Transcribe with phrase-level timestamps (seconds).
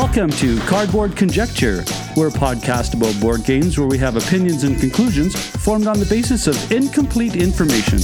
[0.00, 1.84] Welcome to Cardboard Conjecture.
[2.16, 6.06] We're a podcast about board games where we have opinions and conclusions formed on the
[6.06, 7.98] basis of incomplete information.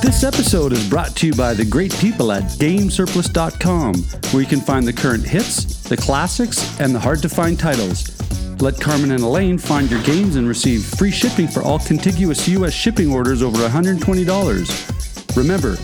[0.00, 3.94] This episode is brought to you by the great people at GameSurplus.com,
[4.32, 8.18] where you can find the current hits, the classics, and the hard to find titles.
[8.62, 12.72] Let Carmen and Elaine find your games and receive free shipping for all contiguous U.S.
[12.72, 14.97] shipping orders over $120.
[15.36, 15.74] Remember,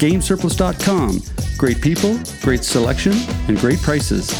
[0.00, 1.20] GameSurplus.com.
[1.56, 3.12] Great people, great selection,
[3.48, 4.32] and great prices.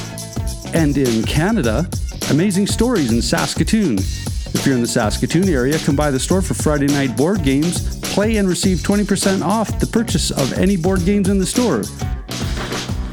[0.74, 1.88] And in Canada,
[2.30, 3.98] amazing stories in Saskatoon.
[3.98, 7.98] If you're in the Saskatoon area, come by the store for Friday night board games,
[8.00, 11.82] play, and receive 20% off the purchase of any board games in the store.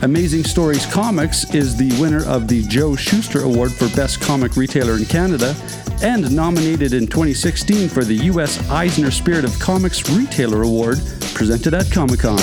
[0.04, 4.98] Amazing Stories Comics is the winner of the Joe Shuster Award for Best Comic Retailer
[4.98, 5.56] in Canada
[6.02, 8.68] and nominated in 2016 for the U.S.
[8.72, 10.98] Eisner Spirit of Comics Retailer Award
[11.36, 12.40] presented at Comic Con.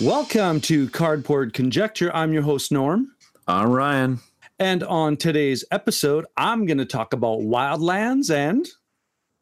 [0.00, 2.14] Welcome to Cardboard Conjecture.
[2.14, 3.16] I'm your host, Norm.
[3.48, 4.20] I'm Ryan.
[4.62, 8.64] And on today's episode, I'm going to talk about Wildlands and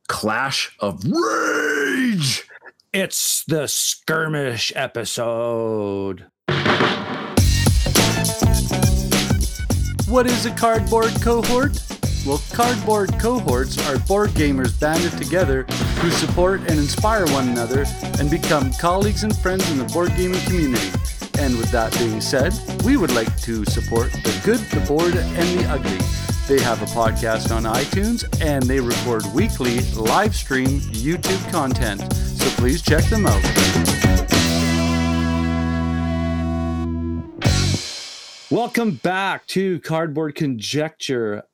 [0.08, 2.48] Clash of Rage.
[2.94, 6.24] It's the skirmish episode.
[10.08, 11.78] What is a cardboard cohort?
[12.26, 15.64] Well, cardboard cohorts are board gamers banded together
[15.98, 17.84] who support and inspire one another
[18.18, 20.88] and become colleagues and friends in the board gaming community.
[21.38, 22.52] And with that being said,
[22.84, 25.98] we would like to support the good, the bored, and the ugly.
[26.48, 32.00] They have a podcast on iTunes and they record weekly live stream YouTube content.
[32.12, 33.40] So please check them out.
[38.50, 41.44] Welcome back to Cardboard Conjecture.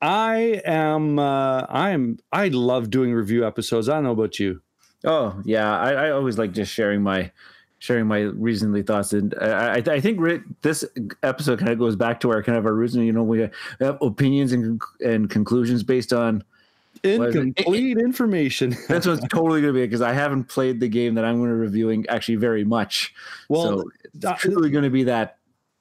[0.00, 3.88] I am uh I am I love doing review episodes.
[3.88, 4.60] I don't know about you.
[5.04, 7.30] Oh yeah, I, I always like just sharing my
[7.82, 10.20] sharing my reasonably thoughts, and I, I think
[10.62, 10.84] this
[11.24, 13.02] episode kind of goes back to our kind of our reason.
[13.02, 13.48] You know, we
[13.80, 16.44] have opinions and and conclusions based on
[17.02, 18.76] incomplete information.
[18.88, 21.50] That's what's totally going to be because I haven't played the game that I'm going
[21.50, 23.12] to be reviewing actually very much.
[23.48, 25.38] Well, so it's that, truly going to be that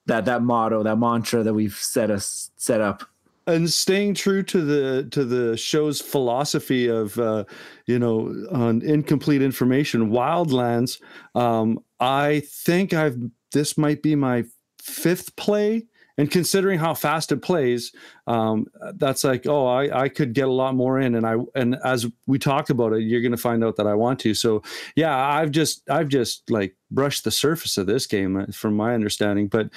[0.07, 3.03] that that motto, that mantra that we've set us set up
[3.47, 7.43] and staying true to the to the show's philosophy of uh,
[7.85, 11.01] you know on incomplete information wildlands
[11.35, 13.17] um, i think i've
[13.53, 14.43] this might be my
[14.81, 15.85] fifth play
[16.17, 17.93] and considering how fast it plays
[18.27, 21.77] um, that's like oh I, I could get a lot more in and i and
[21.85, 24.61] as we talk about it you're going to find out that i want to so
[24.95, 28.93] yeah i've just i've just like brushed the surface of this game uh, from my
[28.93, 29.69] understanding but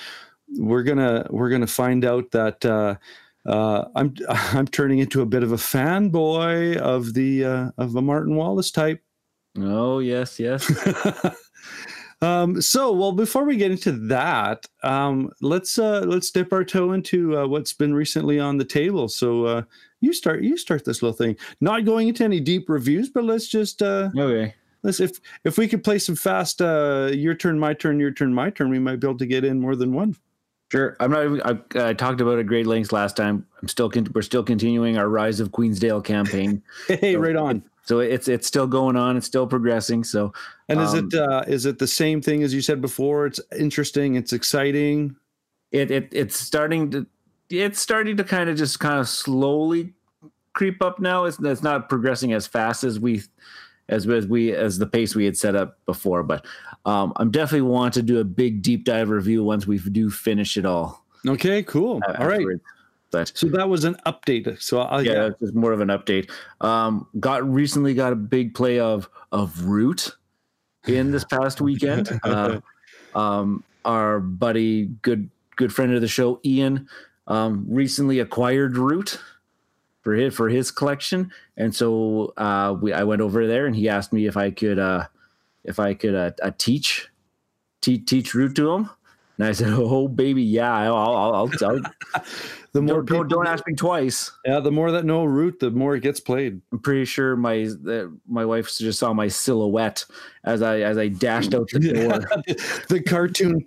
[0.57, 2.95] we're gonna we're gonna find out that uh,
[3.47, 8.03] uh, I'm I'm turning into a bit of a fanboy of the uh, of a
[8.03, 9.03] Martin Wallace type.
[9.59, 10.71] Oh yes, yes.
[12.25, 16.93] um, so, well, before we get into that, um, let's uh, let's dip our toe
[16.93, 19.09] into uh, what's been recently on the table.
[19.09, 19.63] So, uh,
[20.01, 21.37] you start you start this little thing.
[21.61, 24.55] Not going into any deep reviews, but let's just uh, okay.
[24.83, 28.33] Let's if if we could play some fast uh, your turn, my turn, your turn,
[28.33, 30.17] my turn, we might be able to get in more than one.
[30.71, 30.97] Sure.
[31.01, 31.25] I'm not.
[31.25, 33.47] Even, I, I talked about it great lengths last time.
[33.63, 33.91] I'm still.
[34.15, 36.63] We're still continuing our Rise of Queensdale campaign.
[36.89, 37.63] hey, so, right on.
[37.85, 39.17] So it's it's still going on.
[39.17, 40.05] It's still progressing.
[40.05, 40.33] So.
[40.69, 43.27] And is um, it uh, is it the same thing as you said before?
[43.27, 44.15] It's interesting.
[44.15, 45.17] It's exciting.
[45.71, 47.07] It it it's starting to
[47.51, 49.93] it's starting to kind of just kind of slowly
[50.55, 51.25] creep up now.
[51.25, 53.23] It's it's not progressing as fast as we
[53.89, 56.23] as as we as the pace we had set up before.
[56.23, 56.47] But
[56.87, 60.57] um, I'm definitely want to do a big deep dive review once we do finish
[60.57, 61.05] it all.
[61.27, 62.01] Okay, cool.
[62.19, 62.47] all right.
[63.35, 64.61] So that was an update.
[64.61, 65.31] So I'll, yeah, yeah.
[65.41, 66.31] it's more of an update.
[66.61, 70.11] Um, got recently got a big play of of Root
[70.87, 72.19] in this past weekend.
[72.25, 72.61] uh,
[73.15, 76.89] um, our buddy, good good friend of the show, Ian,
[77.27, 79.19] um, recently acquired Root
[80.03, 83.89] for his for his collection, and so uh, we I went over there and he
[83.89, 85.07] asked me if I could uh,
[85.65, 87.09] if I could uh, uh teach
[87.81, 88.91] teach teach root to him,
[89.39, 91.81] and I said, "Oh baby, yeah, I'll I'll, I'll, I'll
[92.73, 94.31] the more don't, people, don't, ask me twice.
[94.45, 96.61] Yeah, the more that no root, the more it gets played.
[96.73, 100.05] I'm pretty sure my the, my wife just saw my silhouette
[100.45, 102.45] as I as I dashed out the door.
[102.89, 103.67] the cartoon.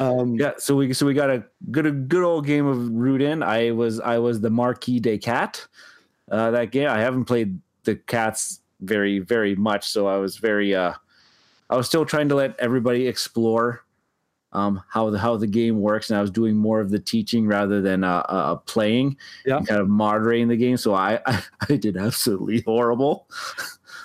[0.00, 3.22] um, yeah, so we so we got a good a good old game of root
[3.22, 3.42] in.
[3.42, 5.66] I was I was the Marquis de Cat.
[6.30, 10.74] Uh, that game I haven't played the cats very very much, so I was very
[10.74, 10.92] uh
[11.68, 13.85] I was still trying to let everybody explore
[14.56, 17.46] um, how the how the game works, and I was doing more of the teaching
[17.46, 19.60] rather than uh, uh, playing, Yeah.
[19.62, 20.76] kind of moderating the game.
[20.76, 23.28] So I I, I did absolutely horrible.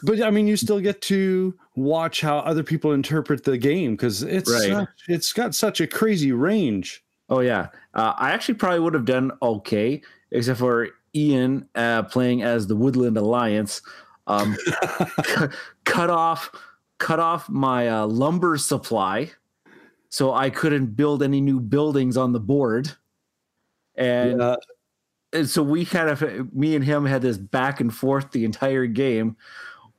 [0.04, 4.24] But I mean, you still get to watch how other people interpret the game because
[4.24, 4.72] it's Right.
[4.72, 7.04] such, it's got such a crazy range.
[7.30, 10.02] Oh yeah, uh, I actually probably would have done okay,
[10.32, 13.82] except for Ian uh, playing as the Woodland Alliance.
[14.28, 14.56] Um,
[15.24, 15.50] cu-
[15.86, 16.52] cut off,
[16.98, 19.32] cut off my uh, lumber supply,
[20.12, 22.92] so I couldn't build any new buildings on the board.
[23.96, 24.56] And, Yeah.
[25.34, 28.86] and so we kind of, me and him had this back and forth the entire
[28.86, 29.36] game,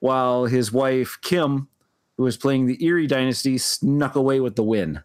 [0.01, 1.67] while his wife Kim,
[2.17, 5.03] who was playing the Eyrie Dynasty, snuck away with the win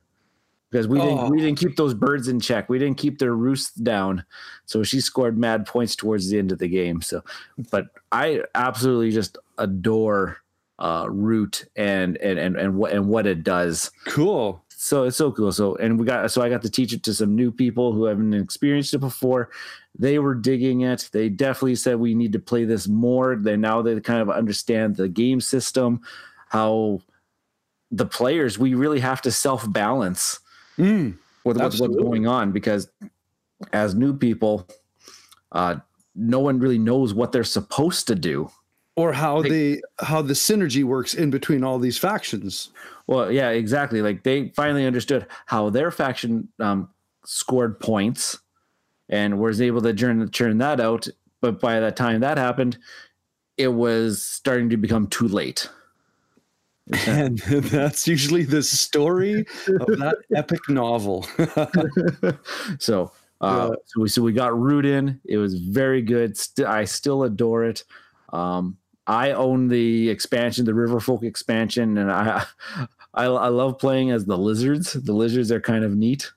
[0.70, 1.30] because we didn't Oh.
[1.30, 2.68] we didn't keep those birds in check.
[2.68, 4.26] We didn't keep their roosts down.
[4.66, 7.02] So she scored mad points towards the end of the game.
[7.02, 7.24] So,
[7.72, 10.40] but I absolutely just adore
[10.80, 13.90] uh, Root and and and and what and what it does.
[14.08, 14.62] Cool.
[14.88, 15.52] So it's so cool.
[15.52, 18.06] So and we got so I got to teach it to some new people who
[18.06, 19.50] haven't experienced it before.
[20.00, 21.10] They were digging it.
[21.12, 23.36] They definitely said we need to play this more.
[23.36, 26.00] They now they kind of understand the game system,
[26.48, 27.02] how
[27.92, 30.40] the players we really have to self balance
[30.78, 31.18] Mm.
[31.44, 32.88] with what's, what's going on because
[33.74, 34.70] as new people,
[35.52, 35.76] uh,
[36.16, 38.50] no one really knows what they're supposed to do.
[38.96, 42.70] Or how Like- the how the synergy works in between all these factions.
[43.08, 44.02] Well, yeah, exactly.
[44.02, 46.90] Like they finally understood how their faction um,
[47.26, 48.38] scored points
[49.10, 51.08] and was able to churn, churn that out.
[51.42, 52.78] But by the time that happened,
[53.58, 55.70] it was starting to become too late.
[57.06, 59.46] And that's usually the story
[59.82, 61.24] of that epic novel.
[62.80, 63.12] so,
[63.42, 63.76] uh, Yeah.
[63.86, 65.20] so we so we got Root in.
[65.26, 66.38] It was very good.
[66.38, 67.84] St- I still adore it.
[68.32, 72.46] Um, I own the expansion, the Riverfolk expansion, and I,
[73.18, 74.94] I I love playing as the lizards.
[74.94, 76.32] The lizards are kind of neat.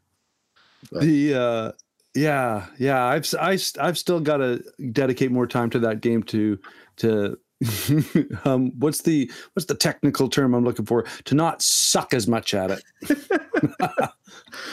[0.91, 1.73] the uh
[2.17, 6.25] yeah yeah i've I, s- i've still got to dedicate more time to that game
[6.25, 6.59] to
[6.97, 7.38] to
[8.44, 12.53] um what's the what's the technical term i'm looking for to not suck as much
[12.55, 12.83] at it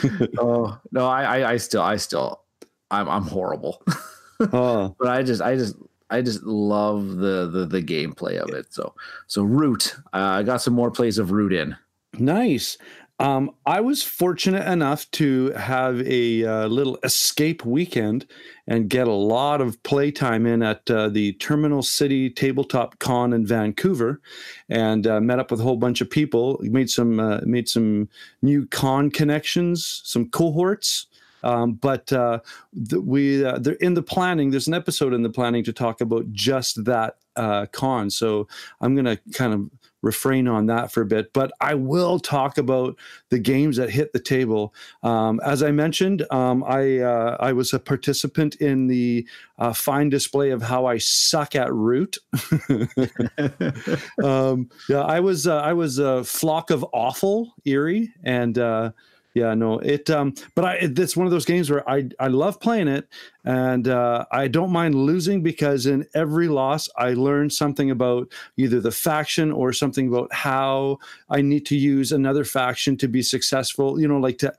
[0.39, 2.41] oh no, I, I I still I still
[2.89, 3.81] I'm I'm horrible,
[4.39, 5.75] oh but I just I just
[6.09, 8.73] I just love the the the gameplay of it.
[8.73, 8.93] So
[9.27, 11.75] so Root, uh, I got some more plays of Root in.
[12.13, 12.77] Nice.
[13.19, 18.27] Um i was fortunate enough to have a uh, little escape weekend
[18.67, 23.45] and get a lot of playtime in at uh, the terminal city tabletop con in
[23.45, 24.21] vancouver
[24.69, 28.07] and uh, met up with a whole bunch of people made some uh, made some
[28.41, 31.07] new con connections some cohorts.
[31.43, 32.39] Um, but uh,
[32.91, 36.31] we uh, they're in the planning there's an episode in the planning to talk about
[36.33, 38.09] just that uh, con.
[38.09, 38.47] So
[38.81, 39.69] i'm going to kind of
[40.07, 42.95] refrain on that for a bit but i will talk about
[43.29, 44.73] the games that hit the table.
[45.03, 49.27] Um, as i mentioned um, i uh, i was a participant in the
[49.59, 52.17] uh, fine display of how i suck at root.
[54.23, 58.91] Um, yeah, I was uh, I was a flock of awful Eyrie, and uh,
[59.37, 60.09] yeah, no, it.
[60.09, 63.07] Um, but I it, it's one of those games where I I love playing it,
[63.45, 68.81] and uh, I don't mind losing because in every loss I learn something about either
[68.81, 70.97] the faction or something about how
[71.29, 73.99] I need to use another faction to be successful.
[73.99, 74.53] You know, like to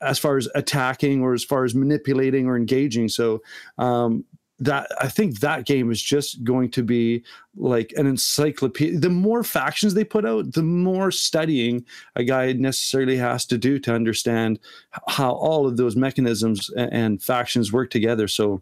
[0.00, 3.08] as far as attacking or as far as manipulating or engaging.
[3.08, 3.42] So
[3.78, 4.24] um,
[4.60, 7.24] that I think that game is just going to be
[7.56, 8.98] like an encyclopedia.
[8.98, 13.78] The more factions they put out, the more studying a guy necessarily has to do
[13.80, 14.60] to understand
[15.08, 18.28] how all of those mechanisms and factions work together.
[18.28, 18.60] So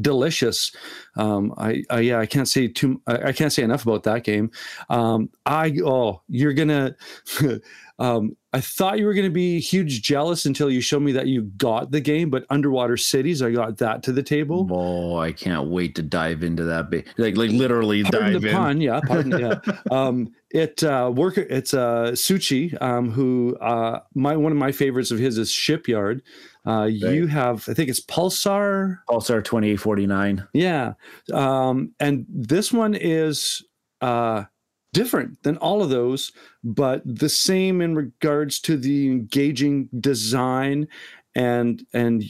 [0.00, 0.72] delicious.
[1.16, 3.00] Um, I, I yeah, I can't say too.
[3.06, 4.50] I I can't say enough about that game.
[4.90, 6.96] Um, I oh, you're gonna.
[8.02, 11.42] um, I thought you were gonna be huge jealous until you showed me that you
[11.56, 12.28] got the game.
[12.30, 14.68] But Underwater Cities, I got that to the table.
[14.70, 16.90] Oh, I can't wait to dive into that.
[16.90, 18.54] Ba- like like literally Pardon dive the in.
[18.56, 19.00] pun, yeah.
[19.06, 19.60] Pardon, yeah.
[19.90, 21.42] Um, it uh, worker.
[21.48, 26.22] It's uh, Suchý, um, who uh, my one of my favorites of his is Shipyard.
[26.66, 28.98] Uh, You have, I think it's Pulsar.
[29.08, 30.46] Pulsar twenty eight forty nine.
[30.52, 30.94] Yeah,
[31.32, 33.62] um, and this one is
[34.00, 34.44] uh,
[34.92, 36.32] different than all of those,
[36.62, 40.86] but the same in regards to the engaging design
[41.34, 42.22] and and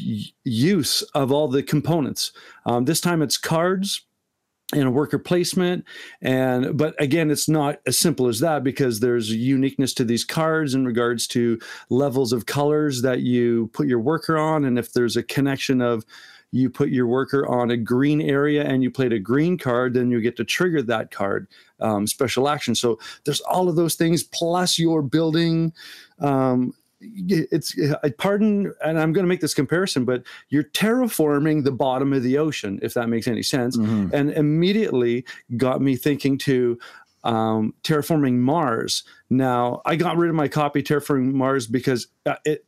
[0.45, 2.33] use of all the components.
[2.67, 4.07] Um, this time it's cards
[4.73, 5.85] and a worker placement
[6.23, 10.75] and but again it's not as simple as that because there's uniqueness to these cards
[10.75, 11.59] in regards to
[11.91, 16.05] levels of colors that you put your worker on and if there's a connection of
[16.53, 20.11] you put your worker on a green area and you played a green card then
[20.11, 21.49] you get to trigger that card
[21.81, 25.73] um, special action so there's all of those things plus you're building
[26.21, 27.75] um, it's
[28.19, 32.39] pardon and i'm going to make this comparison but you're terraforming the bottom of the
[32.39, 34.15] ocean if that makes any sense mm-hmm.
[34.15, 35.25] and immediately
[35.57, 36.79] got me thinking to
[37.25, 42.65] um, terraforming mars now i got rid of my copy terraforming mars because uh, it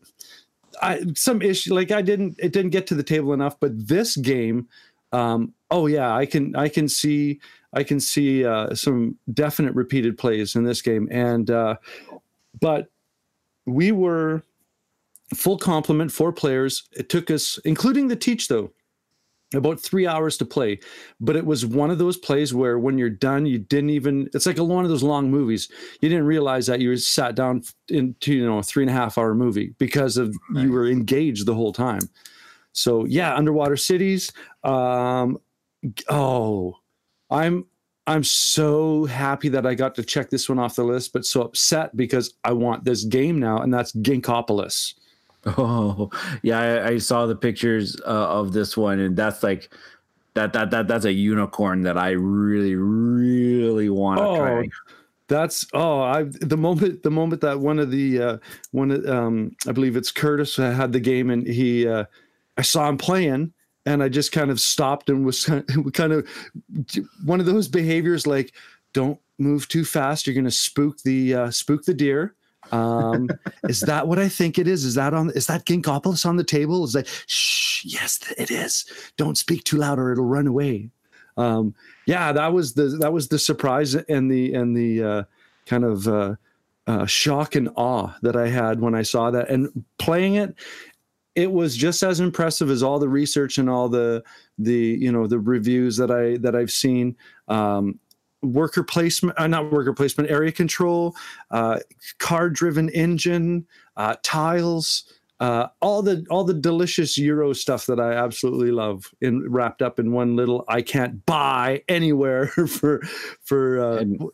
[0.82, 4.16] I, some issue like i didn't it didn't get to the table enough but this
[4.16, 4.68] game
[5.12, 7.40] um, oh yeah i can i can see
[7.72, 11.76] i can see uh, some definite repeated plays in this game and uh,
[12.60, 12.88] but
[13.66, 14.42] we were
[15.34, 16.88] full complement, four players.
[16.92, 18.72] It took us, including the teach though,
[19.56, 20.78] about three hours to play.
[21.20, 24.46] But it was one of those plays where when you're done, you didn't even, it's
[24.46, 25.68] like a, one of those long movies.
[26.00, 29.18] You didn't realize that you sat down into, you know, a three and a half
[29.18, 30.64] hour movie because of right.
[30.64, 32.02] you were engaged the whole time.
[32.72, 34.32] So yeah, underwater cities.
[34.64, 35.38] Um,
[36.08, 36.76] oh,
[37.30, 37.66] I'm
[38.06, 41.42] I'm so happy that I got to check this one off the list, but so
[41.42, 44.94] upset because I want this game now, and that's Ginkgopolis.
[45.46, 46.10] Oh,
[46.42, 49.70] yeah, I, I saw the pictures uh, of this one, and that's like
[50.34, 54.68] that that that that's a unicorn that I really really want to oh, try.
[55.28, 58.38] That's oh, I the moment the moment that one of the uh,
[58.72, 62.04] one um I believe it's Curtis had the game and he uh,
[62.56, 63.52] I saw him playing
[63.86, 65.44] and I just kind of stopped and was
[65.92, 66.28] kind of
[67.24, 68.54] one of those behaviors like
[68.92, 72.34] don't move too fast you're going to spook the uh, spook the deer
[72.72, 73.28] um,
[73.68, 74.84] is that what I think it is?
[74.84, 75.30] Is that on?
[75.30, 76.84] Is that Ginkgopolis on the table?
[76.84, 77.06] Is that?
[77.26, 77.84] Shh.
[77.84, 78.86] Yes, it is.
[79.16, 80.90] Don't speak too loud, or it'll run away.
[81.36, 81.74] Um,
[82.06, 85.22] yeah, that was the that was the surprise and the and the uh,
[85.66, 86.34] kind of uh,
[86.86, 90.54] uh, shock and awe that I had when I saw that and playing it
[91.34, 94.22] it was just as impressive as all the research and all the
[94.58, 97.16] the you know the reviews that I that I've seen.
[97.48, 97.98] Um,
[98.44, 101.14] worker placement, uh, not worker placement, area control,
[101.50, 101.80] uh,
[102.18, 105.04] card-driven engine, uh, tiles,
[105.40, 109.98] uh, all the all the delicious Euro stuff that I absolutely love, in wrapped up
[109.98, 113.00] in one little I can't buy anywhere for
[113.42, 114.30] for uh, and,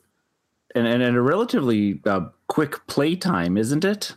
[0.74, 4.14] and and a relatively uh, quick playtime, isn't it?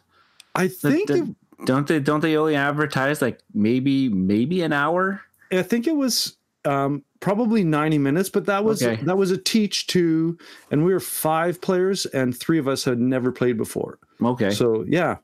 [0.55, 4.73] I think the, the, it, don't they don't they only advertise like maybe maybe an
[4.73, 5.21] hour?
[5.51, 6.35] I think it was
[6.65, 9.01] um, probably 90 minutes, but that was okay.
[9.05, 10.37] that was a teach to
[10.71, 13.97] and we were five players and three of us had never played before.
[14.21, 14.51] Okay.
[14.51, 15.17] So yeah.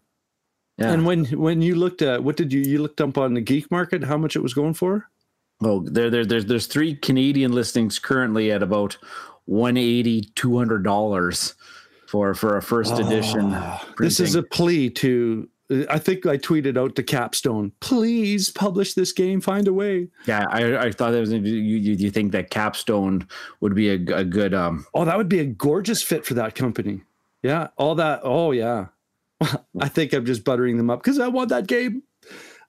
[0.77, 0.93] Yeah.
[0.93, 3.69] And when when you looked at what did you you looked up on the geek
[3.69, 5.09] market how much it was going for?
[5.61, 8.97] Oh, there, there there's there's three Canadian listings currently at about
[9.43, 11.55] 180 200 dollars
[12.07, 13.51] for for a first ah, edition.
[13.53, 15.49] Oh, this is a plea to
[15.89, 20.07] I think I tweeted out to Capstone, please publish this game, find a way.
[20.25, 21.31] Yeah, I, I thought that was.
[21.31, 23.27] You, you, you think that Capstone
[23.61, 24.53] would be a, a good?
[24.55, 27.01] um Oh, that would be a gorgeous fit for that company.
[27.43, 28.21] Yeah, all that.
[28.23, 28.87] Oh yeah,
[29.79, 32.01] I think I'm just buttering them up because I want that game.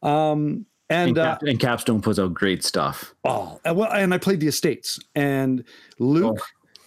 [0.03, 3.15] Um, and and, Cap, uh, and, Capstone puts out great stuff.
[3.25, 5.65] Oh well, and I played the Estates, and
[5.99, 6.39] Luke.
[6.39, 6.45] Oh.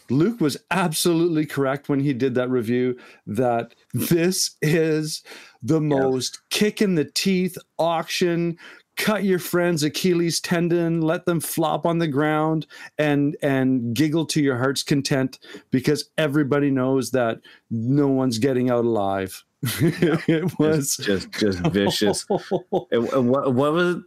[0.09, 5.23] Luke was absolutely correct when he did that review that this is
[5.63, 8.57] the most kick in the teeth auction.
[8.95, 12.67] Cut your friend's achilles tendon let them flop on the ground
[12.99, 15.39] and and giggle to your heart's content
[15.71, 17.39] because everybody knows that
[17.71, 19.43] no one's getting out alive.
[19.81, 24.03] It was just just, just vicious what, what was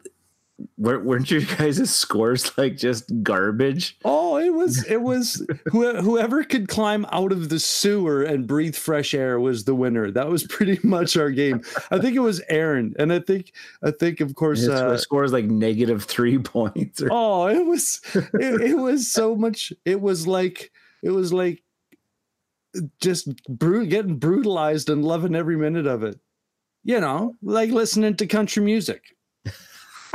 [0.78, 3.98] weren't you guys' scores like just garbage?
[4.04, 9.14] Oh, it was it was whoever could climb out of the sewer and breathe fresh
[9.14, 10.10] air was the winner.
[10.10, 11.62] That was pretty much our game.
[11.90, 15.46] I think it was Aaron, and I think I think of course uh, scores like
[15.46, 17.02] negative three points.
[17.02, 17.08] Or...
[17.10, 19.72] Oh, it was it, it was so much.
[19.84, 20.72] It was like
[21.02, 21.62] it was like
[23.00, 26.18] just bru- getting brutalized and loving every minute of it.
[26.84, 29.15] You know, like listening to country music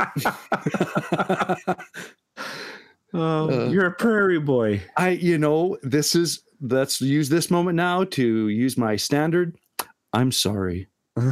[3.14, 4.82] uh, you're a prairie boy.
[4.96, 9.56] I, you know, this is let's use this moment now to use my standard.
[10.12, 10.88] I'm sorry.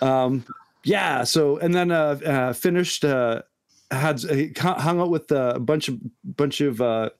[0.00, 0.44] um,
[0.84, 1.24] yeah.
[1.24, 3.04] So and then uh, uh finished.
[3.04, 3.42] Uh,
[3.90, 7.10] had uh, hung out with a bunch of bunch of uh,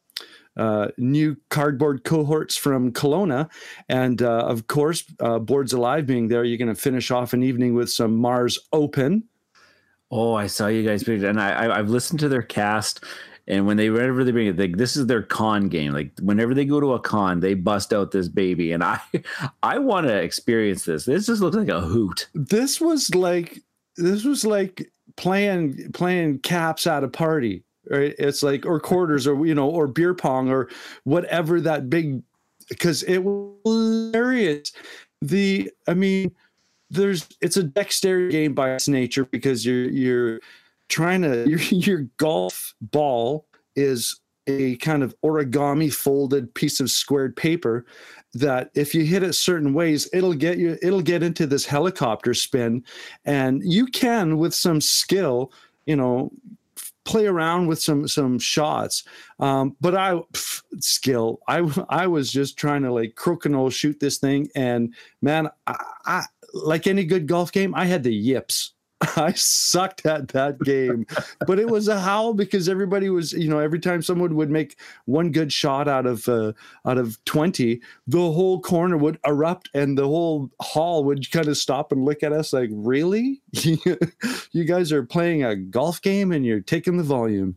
[0.56, 3.48] uh, new cardboard cohorts from Kelowna.
[3.88, 7.42] And uh, of course, uh, Boards Alive being there, you're going to finish off an
[7.42, 9.24] evening with some Mars Open.
[10.10, 13.04] Oh, I saw you guys, and I, I have listened to their cast.
[13.46, 15.92] And when they whenever they bring it, like this is their con game.
[15.92, 19.00] Like whenever they go to a con, they bust out this baby, and I,
[19.62, 21.06] I want to experience this.
[21.06, 22.28] This just looks like a hoot.
[22.34, 23.60] This was like
[23.96, 29.44] this was like playing playing caps at a party right it's like or quarters or
[29.44, 30.68] you know or beer pong or
[31.02, 32.22] whatever that big
[32.68, 34.72] because it was hilarious
[35.22, 36.34] the I mean,
[36.90, 40.40] there's it's a dexterity game by its nature because you're you're
[40.88, 47.36] trying to your your golf ball is a kind of origami folded piece of squared
[47.36, 47.84] paper
[48.32, 52.32] that if you hit it certain ways it'll get you it'll get into this helicopter
[52.32, 52.82] spin
[53.24, 55.52] and you can with some skill
[55.86, 56.32] you know
[57.08, 59.02] play around with some some shots.
[59.40, 61.40] Um, but I pff, skill.
[61.48, 66.24] I I was just trying to like crokinole shoot this thing, and man, I, I
[66.52, 68.72] like any good golf game, I had the yips.
[69.16, 71.06] I sucked at that game,
[71.46, 74.78] but it was a howl because everybody was, you know, every time someone would make
[75.04, 76.52] one good shot out of uh,
[76.84, 81.56] out of twenty, the whole corner would erupt and the whole hall would kind of
[81.56, 83.40] stop and look at us like, "Really?
[83.52, 87.56] you guys are playing a golf game and you're taking the volume."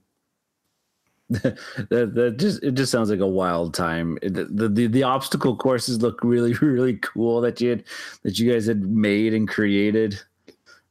[1.89, 4.17] that, that just it just sounds like a wild time.
[4.21, 7.83] The, the the obstacle courses look really really cool that you had
[8.23, 10.19] that you guys had made and created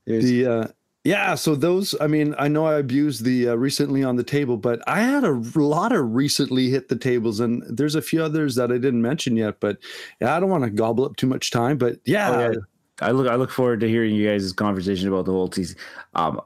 [0.07, 0.69] the uh,
[1.03, 4.59] yeah, so those, I mean, I know I abused the uh, recently on the table,
[4.59, 8.55] but I had a lot of recently hit the tables, and there's a few others
[8.57, 9.61] that I didn't mention yet.
[9.61, 9.79] But
[10.21, 11.79] yeah, I don't want to gobble up too much time.
[11.79, 12.59] But yeah, oh, yeah.
[13.01, 15.75] I look, I look forward to hearing you guys' conversation about the whole TC.
[16.15, 16.39] Um,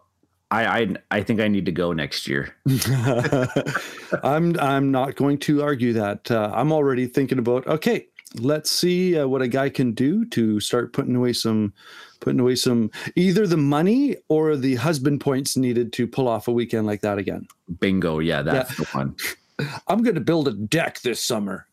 [0.55, 2.55] I, I, I think I need to go next year.
[4.23, 6.31] I'm, I'm not going to argue that.
[6.31, 8.07] Uh, I'm already thinking about okay,
[8.39, 11.73] let's see uh, what a guy can do to start putting away some
[12.21, 16.53] putting away some either the money or the husband points needed to pull off a
[16.53, 17.47] weekend like that again.
[17.81, 18.21] Bingo.
[18.21, 18.85] Yeah, that's yeah.
[18.85, 19.17] the one.
[19.89, 21.67] I'm going to build a deck this summer.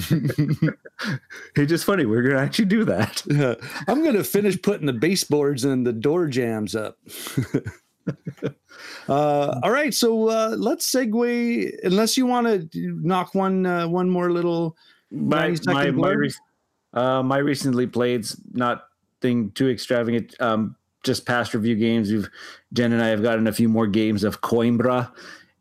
[0.00, 2.06] it's just funny.
[2.06, 3.22] We're going to actually do that.
[3.26, 3.54] Yeah.
[3.86, 6.96] I'm going to finish putting the baseboards and the door jams up.
[9.08, 9.92] uh, all right.
[9.92, 14.76] So uh, let's segue, unless you want to knock one, uh, one more little.
[15.10, 16.28] My, my, my,
[16.92, 18.84] uh, my recently played's not
[19.20, 20.34] thing too extravagant.
[20.40, 22.10] Um, just past review games.
[22.10, 22.28] We've
[22.72, 25.10] Jen and I have gotten a few more games of Coimbra.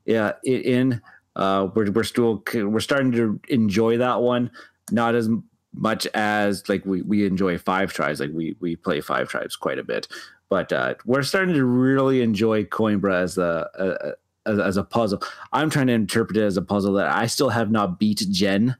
[0.05, 1.01] Yeah, in
[1.35, 4.51] uh, we're we're still we're starting to enjoy that one.
[4.91, 5.29] Not as
[5.73, 8.19] much as like we we enjoy five tribes.
[8.19, 10.07] Like we we play five tribes quite a bit,
[10.49, 15.21] but uh, we're starting to really enjoy Coimbra as a, as, as a puzzle.
[15.51, 18.77] I'm trying to interpret it as a puzzle that I still have not beat Jen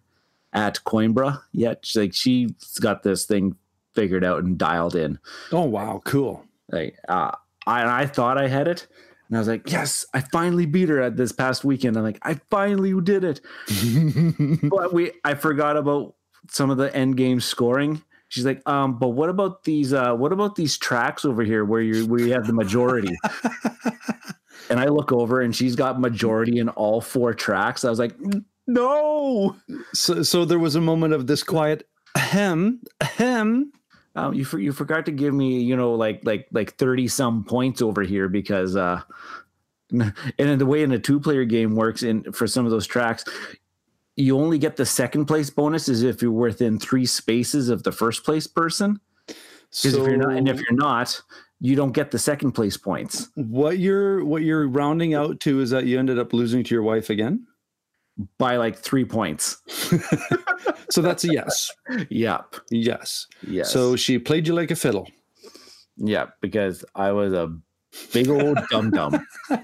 [0.53, 1.85] at Coimbra yet.
[1.95, 3.55] Like she's got this thing
[3.93, 5.19] figured out and dialed in.
[5.51, 6.45] Oh wow, cool.
[6.69, 7.31] Like uh,
[7.65, 8.87] I I thought I had it.
[9.27, 11.97] And I was like, yes, I finally beat her at this past weekend.
[11.97, 13.41] I'm like, I finally did it.
[14.69, 16.15] but we I forgot about
[16.49, 18.01] some of the end game scoring.
[18.29, 21.81] She's like, um, but what about these uh what about these tracks over here where
[21.81, 23.15] you where you have the majority?
[24.69, 27.85] and I look over and she's got majority in all four tracks.
[27.85, 28.15] I was like,
[28.67, 29.55] no.
[29.93, 33.71] So so there was a moment of this quiet ahem, ahem,
[34.17, 37.43] um, you for, you forgot to give me you know like like like 30 some
[37.43, 39.01] points over here because uh
[39.91, 43.23] and the way in a two player game works in for some of those tracks
[44.17, 47.91] you only get the second place bonus is if you're within three spaces of the
[47.91, 51.21] first place person because so, if you're not and if you're not
[51.59, 55.69] you don't get the second place points what you're what you're rounding out to is
[55.69, 57.45] that you ended up losing to your wife again
[58.37, 59.61] by like three points.
[60.89, 61.71] so that's a yes.
[62.09, 62.55] Yep.
[62.71, 63.27] Yes.
[63.47, 63.71] Yes.
[63.71, 65.09] So she played you like a fiddle.
[65.97, 67.55] Yeah, because I was a
[68.13, 69.15] big old dum dum.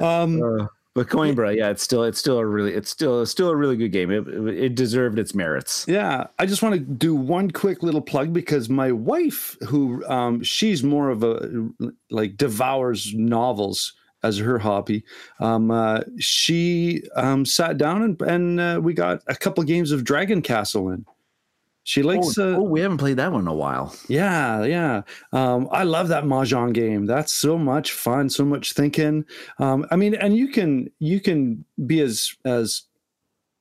[0.00, 3.48] um, uh, but Coimbra, yeah, it's still it's still a really it's still it's still
[3.48, 4.10] a really good game.
[4.10, 5.86] It, it deserved its merits.
[5.88, 10.42] Yeah, I just want to do one quick little plug because my wife, who um,
[10.42, 11.68] she's more of a
[12.10, 15.04] like devours novels as her hobby.
[15.40, 20.04] Um, uh, she um, sat down and, and uh, we got a couple games of
[20.04, 21.04] Dragon Castle in.
[21.84, 22.38] She likes.
[22.38, 23.94] Oh, uh, oh, we haven't played that one in a while.
[24.08, 25.02] Yeah, yeah.
[25.32, 27.06] Um, I love that mahjong game.
[27.06, 29.24] That's so much fun, so much thinking.
[29.58, 32.82] Um, I mean, and you can you can be as as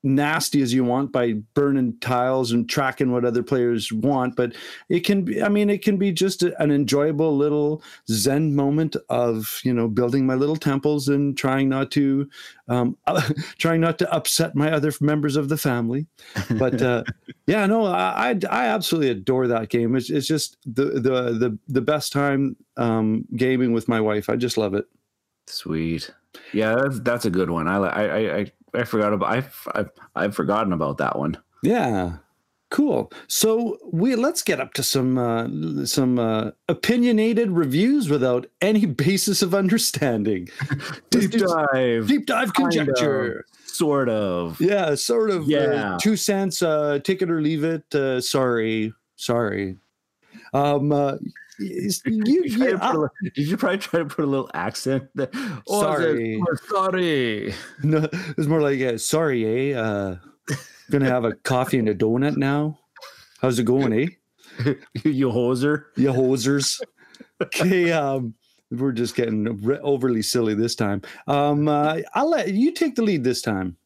[0.03, 4.53] nasty as you want by burning tiles and tracking what other players want but
[4.89, 9.59] it can be i mean it can be just an enjoyable little zen moment of
[9.63, 12.27] you know building my little temples and trying not to
[12.71, 12.97] um,
[13.57, 16.07] trying not to upset my other members of the family.
[16.49, 17.03] But uh,
[17.45, 19.95] yeah no I, I, I absolutely adore that game.
[19.95, 24.29] It's, it's just the the the the best time um, gaming with my wife.
[24.29, 24.85] I just love it.
[25.47, 26.11] Sweet
[26.54, 30.34] yeah that's that's a good one i i i I forgot about I've, I've I've
[30.34, 31.38] forgotten about that one.
[31.62, 32.20] Yeah,
[32.70, 33.12] Cool.
[33.28, 39.41] So we let's get up to some uh, some uh, opinionated reviews without any basis
[39.41, 40.48] of understanding.
[41.10, 42.08] Deep dive.
[42.08, 42.86] Deep dive Kind of.
[42.88, 43.46] conjecture.
[43.65, 44.62] Sort of.
[44.62, 45.41] Yeah, sort of.
[45.44, 45.98] uh, Yeah.
[46.00, 46.62] two cents.
[46.62, 47.94] Uh, take it or leave it.
[47.94, 49.76] Uh, sorry, sorry.
[50.54, 51.17] Um, uh,
[51.62, 54.26] is- you, Did you, try yeah, to put a did you probably try to put
[54.26, 55.30] a little accent there?
[55.67, 56.41] Oh, Sorry.
[56.41, 57.54] oh, sorry.
[57.84, 59.78] no, it's more like uh, sorry, eh?
[59.78, 60.17] Uh,
[60.89, 62.80] gonna have a coffee and a donut now.
[63.41, 64.08] How's it going, eh?
[65.04, 65.86] you hoser.
[65.95, 66.82] You hosers.
[67.41, 68.34] Okay, um,
[68.69, 71.02] we're just getting re- overly silly this time.
[71.28, 73.78] Um, uh, I'll let you take the lead this time.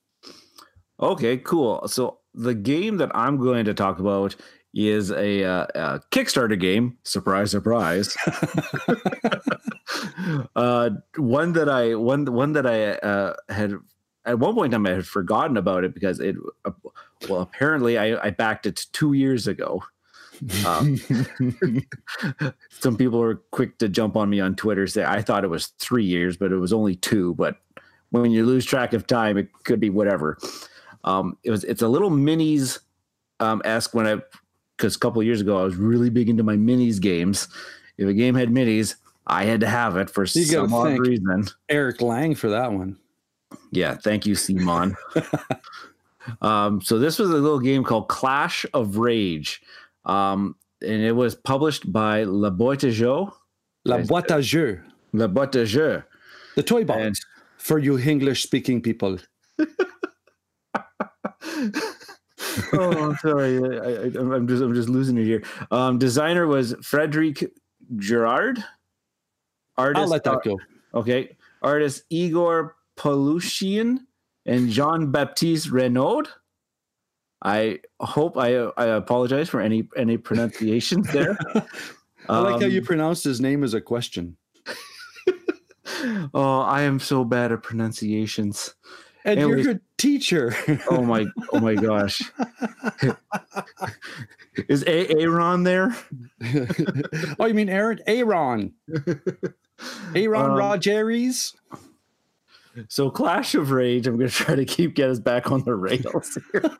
[0.99, 1.87] Okay, cool.
[1.87, 4.35] So the game that I'm going to talk about
[4.75, 6.97] is a, uh, a Kickstarter game.
[7.03, 8.15] Surprise, surprise.
[10.55, 13.75] uh, one that I one one that I uh, had
[14.25, 16.35] at one point in time I had forgotten about it because it
[16.65, 16.71] uh,
[17.29, 19.83] well apparently I, I backed it two years ago.
[20.65, 20.97] Um,
[22.69, 25.67] some people were quick to jump on me on Twitter say I thought it was
[25.79, 27.35] three years, but it was only two.
[27.35, 27.57] But
[28.09, 30.37] when you lose track of time, it could be whatever.
[31.03, 32.79] Um, it was it's a little minis
[33.39, 34.21] um, esque when I
[34.77, 37.47] because a couple of years ago I was really big into my minis games.
[37.97, 38.95] If a game had minis,
[39.27, 41.45] I had to have it for You some odd reason.
[41.69, 42.97] Eric Lang for that one.
[43.71, 44.95] Yeah, thank you, Simon.
[46.41, 49.61] um, so this was a little game called Clash of Rage,
[50.05, 53.31] um, and it was published by La Boîte à Jeux.
[53.85, 54.81] La boîte à jeux,
[55.13, 56.03] La Boîte à Jeux.
[56.55, 57.15] the toy box And-
[57.57, 59.19] for you English speaking people.
[62.73, 63.57] oh, I'm sorry.
[63.57, 65.43] I, I, I'm I'm just I'm just losing it here.
[65.71, 67.51] Um, designer was Frederic
[67.97, 68.63] Gerard.
[69.77, 70.57] Artist, I'll let that go.
[70.93, 71.35] Okay.
[71.61, 73.99] Artist Igor Palushian
[74.45, 76.23] and Jean Baptiste Renaud.
[77.43, 81.37] I hope I I apologize for any any pronunciations there.
[82.29, 84.37] I like how you Um, pronounced his name as a question.
[86.33, 88.73] oh, I am so bad at pronunciations.
[89.25, 90.55] And you're a teacher.
[90.89, 92.21] Oh my oh my gosh.
[94.69, 95.95] Is A Aaron there?
[97.39, 97.99] oh, you mean Aaron?
[98.07, 98.73] Aaron.
[100.15, 101.55] Aaron Um, Rodgers?
[102.87, 106.37] So Clash of Rage, I'm gonna try to keep get us back on the rails
[106.51, 106.71] here.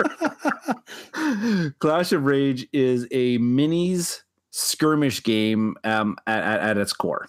[1.79, 7.27] Clash of Rage is a minis skirmish game um, at, at, at its core.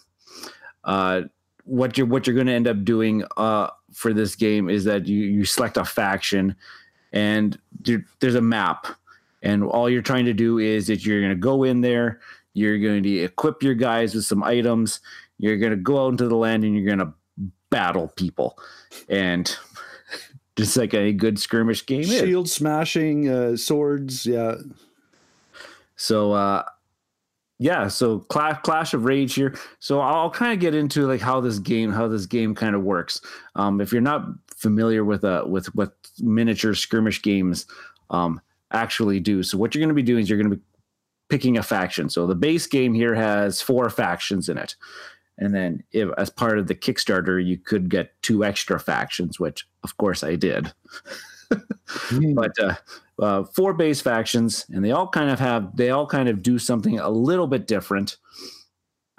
[0.85, 1.23] Uh,
[1.65, 5.07] what you're what you're going to end up doing uh, for this game is that
[5.07, 6.55] you you select a faction,
[7.15, 8.87] and there, there's a map,
[9.43, 12.21] and all you're trying to do is that you're going to go in there,
[12.53, 15.01] you're going to equip your guys with some items,
[15.39, 17.15] you're going to go out into the land, and you're going to
[17.71, 18.59] battle people,
[19.09, 19.57] and
[20.57, 22.19] just like a good skirmish game is.
[22.19, 24.27] Shield smashing, uh, swords.
[24.27, 24.57] Yeah.
[25.97, 26.65] So uh
[27.59, 29.57] yeah, so Clash Clash of Rage here.
[29.79, 32.83] So I'll kind of get into like how this game how this game kind of
[32.83, 33.21] works.
[33.55, 37.67] Um if you're not familiar with uh with what miniature skirmish games
[38.11, 38.41] um
[38.73, 39.43] actually do.
[39.43, 40.63] So what you're going to be doing is you're going to be
[41.29, 42.11] picking a faction.
[42.11, 44.77] So the base game here has four factions in it.
[45.39, 49.67] And then if as part of the Kickstarter you could get two extra factions, which
[49.83, 50.73] of course I did
[52.35, 52.75] but uh,
[53.19, 56.59] uh, four base factions, and they all kind of have they all kind of do
[56.59, 58.17] something a little bit different.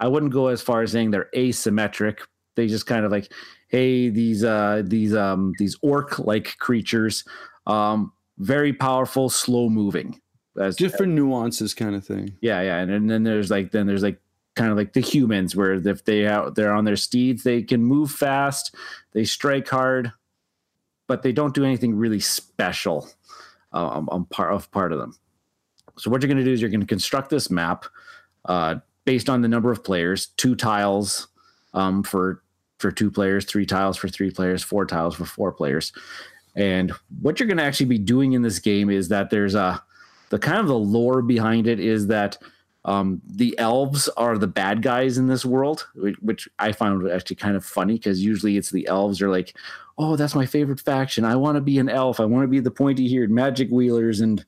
[0.00, 2.18] I wouldn't go as far as saying they're asymmetric.
[2.54, 3.32] They just kind of like,
[3.68, 7.24] hey, these uh, these um, these orc like creatures,
[7.66, 10.20] um, very powerful, slow moving.
[10.58, 12.36] As, Different nuances, kind of thing.
[12.40, 14.20] yeah, yeah, and, and then there's like then there's like
[14.56, 17.82] kind of like the humans where if they out they're on their steeds, they can
[17.84, 18.74] move fast,
[19.12, 20.12] they strike hard,
[21.06, 23.08] but they don't do anything really special
[23.72, 25.14] um, on part of part of them.
[25.96, 27.84] So what you're going to do is you're going to construct this map
[28.44, 31.28] uh, based on the number of players, two tiles
[31.74, 32.42] um, for
[32.78, 35.92] for two players, three tiles for three players, four tiles for four players.
[36.54, 39.82] And what you're going to actually be doing in this game is that there's a
[40.30, 42.38] the kind of the lore behind it is that
[42.88, 45.86] um, the elves are the bad guys in this world,
[46.22, 49.54] which, I found actually kind of funny because usually it's the elves are like,
[49.98, 51.26] oh, that's my favorite faction.
[51.26, 52.18] I want to be an elf.
[52.18, 54.42] I want to be the pointy eared magic wheelers and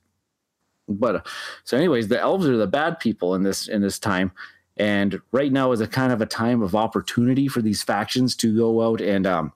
[0.88, 1.26] but
[1.64, 4.33] so anyways, the elves are the bad people in this in this time.
[4.79, 8.57] And right now is a kind of a time of opportunity for these factions to
[8.57, 9.53] go out and um,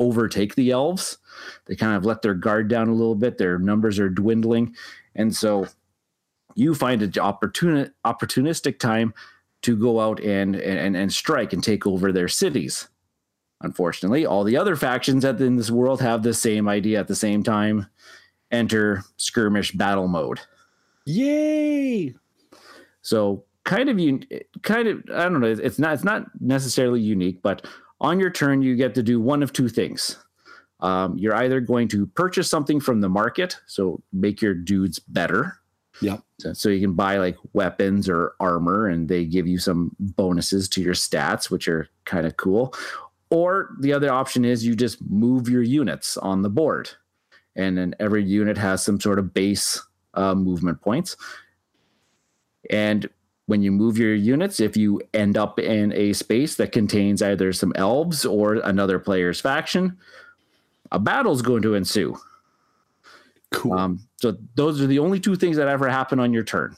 [0.00, 1.18] overtake the elves.
[1.66, 3.38] They kind of let their guard down a little bit.
[3.38, 4.74] Their numbers are dwindling,
[5.14, 5.68] and so
[6.58, 9.14] you find an opportuni- opportunistic time
[9.62, 12.88] to go out and, and and strike and take over their cities.
[13.60, 17.14] Unfortunately, all the other factions at, in this world have the same idea at the
[17.14, 17.86] same time.
[18.50, 20.40] Enter skirmish battle mode.
[21.06, 22.14] Yay!
[23.02, 24.20] So kind of you
[24.62, 25.46] kind of I don't know.
[25.46, 27.66] It's not it's not necessarily unique, but
[28.00, 30.18] on your turn you get to do one of two things.
[30.80, 35.58] Um, you're either going to purchase something from the market, so make your dudes better.
[36.00, 36.18] Yeah.
[36.38, 40.68] So, so you can buy like weapons or armor, and they give you some bonuses
[40.70, 42.74] to your stats, which are kind of cool.
[43.30, 46.90] Or the other option is you just move your units on the board,
[47.56, 49.82] and then every unit has some sort of base
[50.14, 51.16] uh, movement points.
[52.70, 53.08] And
[53.46, 57.52] when you move your units, if you end up in a space that contains either
[57.52, 59.96] some elves or another player's faction,
[60.92, 62.16] a battle's going to ensue.
[63.50, 63.72] Cool.
[63.72, 66.76] Um, so those are the only two things that ever happen on your turn.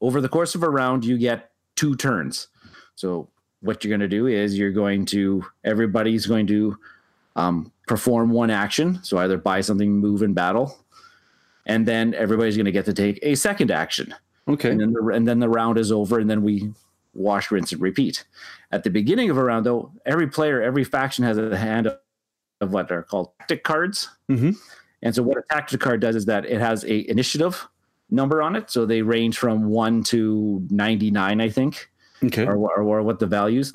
[0.00, 2.48] Over the course of a round, you get two turns.
[2.96, 3.28] So
[3.60, 6.76] what you're going to do is you're going to everybody's going to
[7.36, 9.02] um, perform one action.
[9.02, 10.84] So either buy something, move in battle,
[11.66, 14.14] and then everybody's going to get to take a second action.
[14.48, 14.70] okay.
[14.70, 16.72] And then the, and then the round is over, and then we
[17.14, 18.24] wash, rinse, and repeat.
[18.72, 21.98] At the beginning of a round, though, every player, every faction has a hand of,
[22.60, 24.08] of what are called tactic cards.
[24.28, 24.50] hmm
[25.06, 27.68] And so what a tactic card does is that it has a initiative
[28.10, 28.70] number on it.
[28.72, 31.88] So they range from one to 99, I think,
[32.24, 32.44] Okay.
[32.44, 33.72] or, or, or what the values.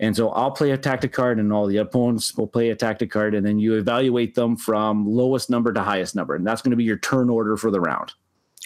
[0.00, 3.12] And so I'll play a tactic card and all the opponents will play a tactic
[3.12, 3.32] card.
[3.36, 6.34] And then you evaluate them from lowest number to highest number.
[6.34, 8.12] And that's going to be your turn order for the round.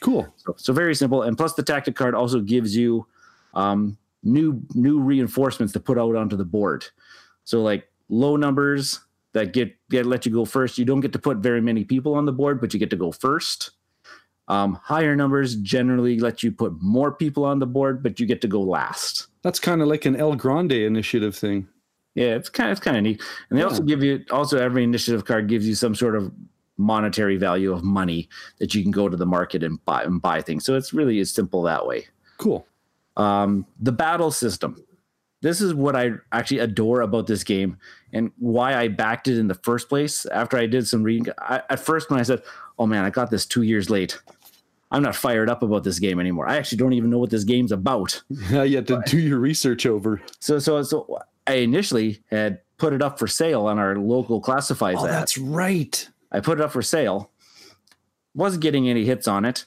[0.00, 0.26] Cool.
[0.36, 1.22] So, so very simple.
[1.24, 3.06] And plus the tactic card also gives you
[3.52, 6.86] um, new new reinforcements to put out onto the board.
[7.44, 9.00] So like low numbers
[9.32, 10.78] that get get let you go first.
[10.78, 12.96] You don't get to put very many people on the board, but you get to
[12.96, 13.70] go first.
[14.48, 18.40] Um, higher numbers generally let you put more people on the board, but you get
[18.40, 19.28] to go last.
[19.42, 21.68] That's kind of like an El Grande initiative thing.
[22.16, 23.22] Yeah, it's kind of it's kind of neat.
[23.48, 26.32] And they also give you also every initiative card gives you some sort of
[26.76, 30.40] monetary value of money that you can go to the market and buy and buy
[30.40, 30.64] things.
[30.64, 32.06] So it's really as simple that way.
[32.38, 32.66] Cool.
[33.16, 34.82] Um, the battle system.
[35.42, 37.78] This is what I actually adore about this game
[38.12, 40.26] and why I backed it in the first place.
[40.26, 42.42] After I did some reading, I, at first when I said,
[42.78, 44.18] "Oh man, I got this two years late,"
[44.90, 46.48] I'm not fired up about this game anymore.
[46.48, 48.22] I actually don't even know what this game's about.
[48.50, 50.20] Yeah, you had to do your research over.
[50.40, 54.96] So, so, so I initially had put it up for sale on our local classifieds
[54.98, 55.10] Oh, app.
[55.12, 56.08] that's right.
[56.32, 57.30] I put it up for sale.
[58.34, 59.64] Wasn't getting any hits on it.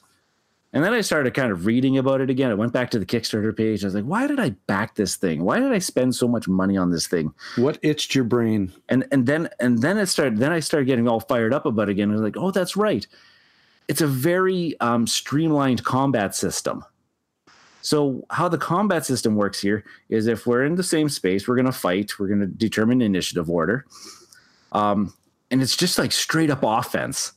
[0.74, 2.50] And then I started kind of reading about it again.
[2.50, 3.84] I went back to the Kickstarter page.
[3.84, 5.44] I was like, why did I back this thing?
[5.44, 7.32] Why did I spend so much money on this thing?
[7.54, 8.72] What itched your brain?
[8.88, 11.88] And and then and then it started then I started getting all fired up about
[11.88, 12.10] it again.
[12.10, 13.06] I was like, oh, that's right.
[13.86, 16.84] It's a very um, streamlined combat system.
[17.82, 21.56] So how the combat system works here is if we're in the same space, we're
[21.56, 23.84] gonna fight, we're gonna determine initiative order.
[24.72, 25.14] Um,
[25.52, 27.32] and it's just like straight up offense,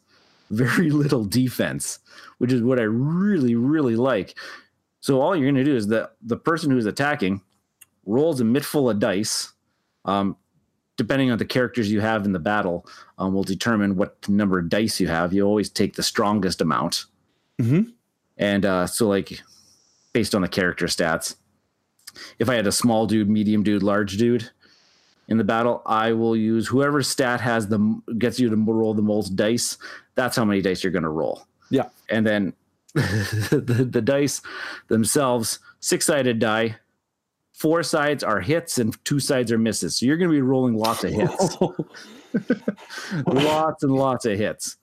[0.50, 2.00] very little defense,
[2.38, 4.38] which is what I really, really like.
[5.00, 7.42] So all you're gonna do is that the person who's attacking
[8.06, 9.54] rolls a mitt full of dice.
[10.06, 10.38] Um,
[10.98, 12.86] depending on the characters you have in the battle,
[13.20, 15.32] um, will determine what number of dice you have.
[15.32, 17.06] You always take the strongest amount.
[17.60, 17.94] Mhm.
[18.38, 19.42] And uh, so, like,
[20.14, 21.36] based on the character stats,
[22.40, 24.50] if I had a small dude, medium dude, large dude
[25.28, 29.02] in the battle, I will use whoever stat has the gets you to roll the
[29.02, 29.78] most dice.
[30.18, 31.44] That's how many dice you're going to roll.
[31.70, 31.90] Yeah.
[32.10, 32.54] And then
[32.94, 34.42] the, the dice
[34.88, 36.76] themselves, six sided die,
[37.54, 39.98] four sides are hits and two sides are misses.
[39.98, 41.58] So you're going to be rolling lots of hits,
[43.28, 44.78] lots and lots of hits.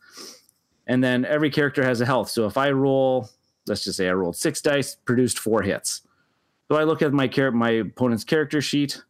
[0.87, 2.31] And then every character has a health.
[2.31, 3.29] So if I roll,
[3.67, 6.03] let's just say I rolled six dice, produced four hits.
[6.71, 9.03] So I look at my char- my opponent's character sheet.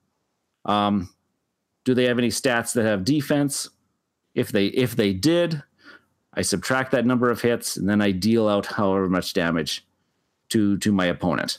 [0.64, 1.10] Um,
[1.84, 3.68] do they have any stats that have defense?
[4.34, 5.62] If they if they did,
[6.36, 9.86] I subtract that number of hits and then I deal out however much damage
[10.50, 11.58] to to my opponent.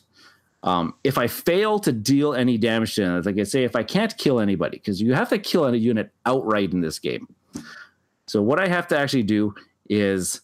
[0.64, 3.84] Um, if I fail to deal any damage to them, like I say, if I
[3.84, 7.28] can't kill anybody, because you have to kill a unit outright in this game.
[8.26, 9.54] So what I have to actually do
[9.90, 10.42] is,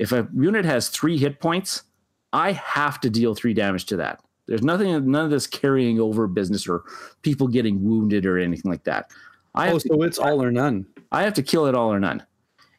[0.00, 1.84] if a unit has three hit points,
[2.32, 4.20] I have to deal three damage to that.
[4.46, 6.82] There's nothing, none of this carrying over business or
[7.22, 9.12] people getting wounded or anything like that.
[9.54, 10.84] I Oh, so it's all or none.
[11.12, 12.24] I have to kill it all or none.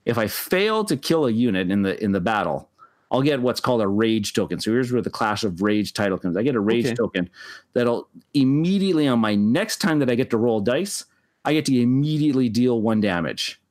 [0.06, 2.70] If I fail to kill a unit in the in the battle,
[3.12, 4.60] I'll get what's called a rage token.
[4.60, 6.38] So here's where the Clash of Rage title comes.
[6.38, 6.96] I get a rage Okay.
[6.96, 7.30] token
[7.74, 11.06] that'll immediately on my next time that I get to roll dice,
[11.46, 13.62] I get to immediately deal one damage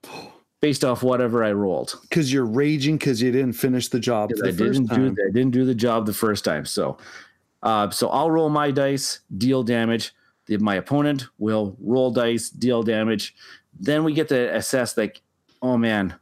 [0.61, 1.99] based off whatever I rolled.
[2.03, 5.17] Because you're raging because you didn't finish the job the I first didn't do time.
[5.29, 6.67] I didn't do the job the first time.
[6.67, 6.99] So
[7.63, 10.15] uh, so I'll roll my dice, deal damage.
[10.47, 13.35] The, my opponent will roll dice, deal damage.
[13.79, 15.23] Then we get to assess like,
[15.63, 16.15] oh man,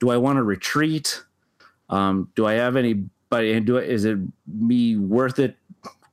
[0.00, 1.22] do I want to retreat?
[1.88, 5.56] Um, do I have any but do it is it me worth it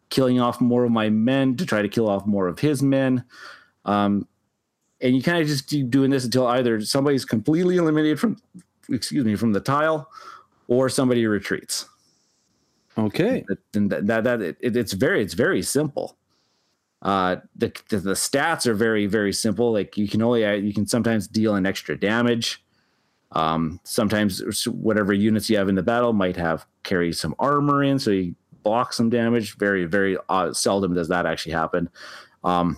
[0.09, 3.23] killing off more of my men to try to kill off more of his men?
[3.85, 4.27] Um,
[5.01, 8.37] and you kind of just keep doing this until either somebody's completely eliminated from
[8.89, 10.09] excuse me from the tile
[10.67, 11.87] or somebody retreats.
[12.97, 13.45] Okay.
[13.73, 16.17] And that, that, that it, it's very it's very simple.
[17.01, 19.73] Uh, the, the, the stats are very very simple.
[19.73, 22.63] Like you can only uh, you can sometimes deal an extra damage.
[23.33, 27.99] Um, sometimes whatever units you have in the battle might have carry some armor in,
[27.99, 29.57] so you block some damage.
[29.57, 31.89] Very very uh, seldom does that actually happen.
[32.43, 32.77] Um,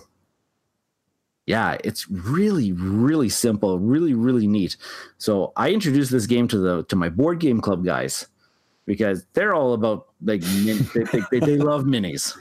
[1.46, 4.76] yeah, it's really really simple, really really neat.
[5.18, 8.26] So I introduced this game to the to my board game club guys
[8.86, 12.36] because they're all about like min- they, they, they, love minis.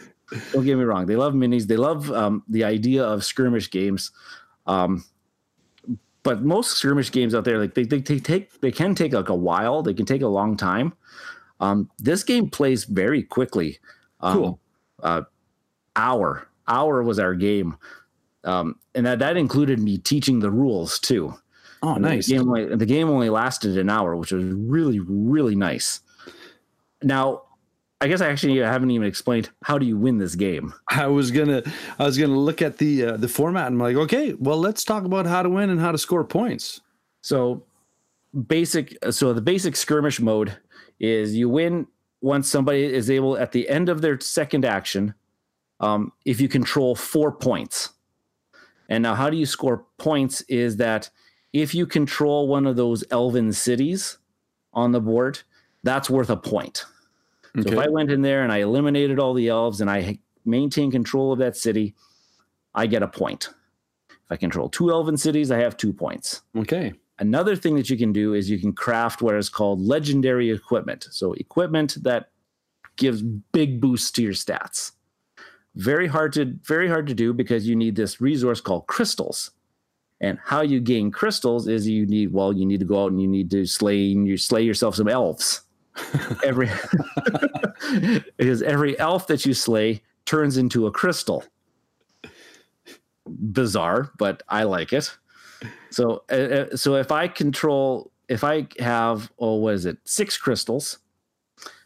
[0.54, 1.68] Don't get me wrong, they love minis.
[1.68, 4.12] They love um, the idea of skirmish games.
[4.68, 5.04] Um,
[6.26, 9.30] but most skirmish games out there, like they, they, they take they can take like
[9.30, 9.84] a while.
[9.84, 10.94] They can take a long time.
[11.62, 13.78] Um, this game plays very quickly.
[14.20, 14.60] Um, cool.
[15.02, 15.22] Uh,
[15.96, 17.78] hour hour was our game,
[18.44, 21.36] um, and that that included me teaching the rules too.
[21.84, 22.26] Oh, nice.
[22.26, 26.02] The game, only, the game only lasted an hour, which was really really nice.
[27.04, 27.44] Now,
[28.06, 30.76] I guess I actually haven't even explained how do you win this game.
[30.90, 31.64] I was gonna,
[31.98, 34.84] I was gonna look at the uh, the format and I'm like, okay, well, let's
[34.84, 36.82] talk about how to win and how to score points.
[37.22, 37.64] So,
[38.48, 38.96] basic.
[39.10, 40.56] So the basic skirmish mode
[41.00, 41.88] is you win
[42.22, 45.16] once somebody is able at the end of their second action,
[45.80, 47.90] um, if you control four points.
[48.88, 50.42] And now, how do you score points?
[50.42, 51.10] Is that
[51.54, 54.20] if you control one of those elven cities
[54.74, 55.40] on the board,
[55.82, 56.86] that's worth a point.
[57.58, 57.70] Okay.
[57.70, 60.92] So if I went in there and I eliminated all the elves and I maintain
[60.92, 61.96] control of that city,
[62.74, 63.50] I get a point.
[64.10, 66.42] If I control two elven cities, I have two points.
[66.58, 66.94] Okay.
[67.20, 71.08] Another thing that you can do is you can craft what is called legendary equipment.
[71.12, 72.30] So equipment that
[72.98, 74.92] gives big boosts to your stats.
[75.76, 79.52] Very hard to very hard to do because you need this resource called crystals.
[80.22, 83.22] And how you gain crystals is you need well you need to go out and
[83.22, 85.65] you need to slay you slay yourself some elves
[86.44, 86.70] every
[88.38, 91.44] because every elf that you slay turns into a crystal.
[93.28, 95.16] Bizarre, but I like it.
[95.90, 100.38] So, uh, uh, so if I control, if I have, oh, what is it, six
[100.38, 101.00] crystals?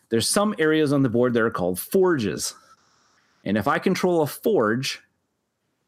[0.09, 2.55] There's some areas on the board that are called forges,
[3.45, 5.01] and if I control a forge,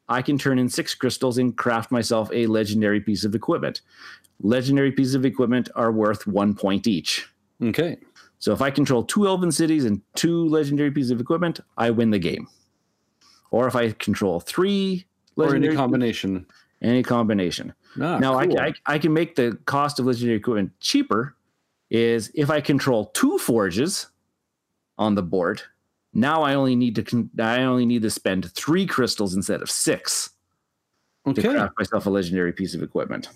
[0.08, 3.82] I can turn in six crystals and craft myself a legendary piece of equipment.
[4.42, 7.28] Legendary pieces of equipment are worth one point each.
[7.64, 7.98] Okay.
[8.42, 12.10] So if I control two elven cities and two legendary pieces of equipment, I win
[12.10, 12.48] the game.
[13.52, 15.06] Or if I control three
[15.38, 16.48] or any combination,
[16.82, 17.72] any combination.
[18.02, 18.60] Ah, now cool.
[18.60, 21.36] I, I, I can make the cost of legendary equipment cheaper.
[21.92, 24.08] Is if I control two forges
[24.98, 25.62] on the board,
[26.14, 30.32] now I only need to I only need to spend three crystals instead of six
[31.28, 31.44] okay.
[31.44, 33.30] to craft myself a legendary piece of equipment.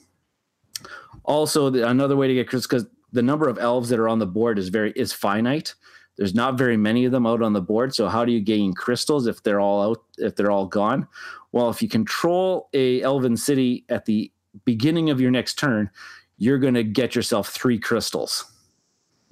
[1.25, 4.19] Also, the, another way to get crystals because the number of elves that are on
[4.19, 5.73] the board is very is finite.
[6.17, 7.93] There's not very many of them out on the board.
[7.95, 11.07] So how do you gain crystals if they're all out if they're all gone?
[11.51, 14.31] Well, if you control a elven city at the
[14.65, 15.89] beginning of your next turn,
[16.37, 18.45] you're going to get yourself 3 crystals.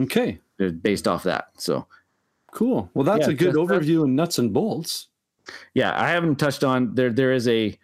[0.02, 0.40] Okay.
[0.82, 1.50] Based off that.
[1.58, 1.86] So
[2.52, 2.90] cool.
[2.94, 5.08] Well, that's yeah, a good overview and nuts and bolts.
[5.74, 7.78] Yeah, I haven't touched on there there is a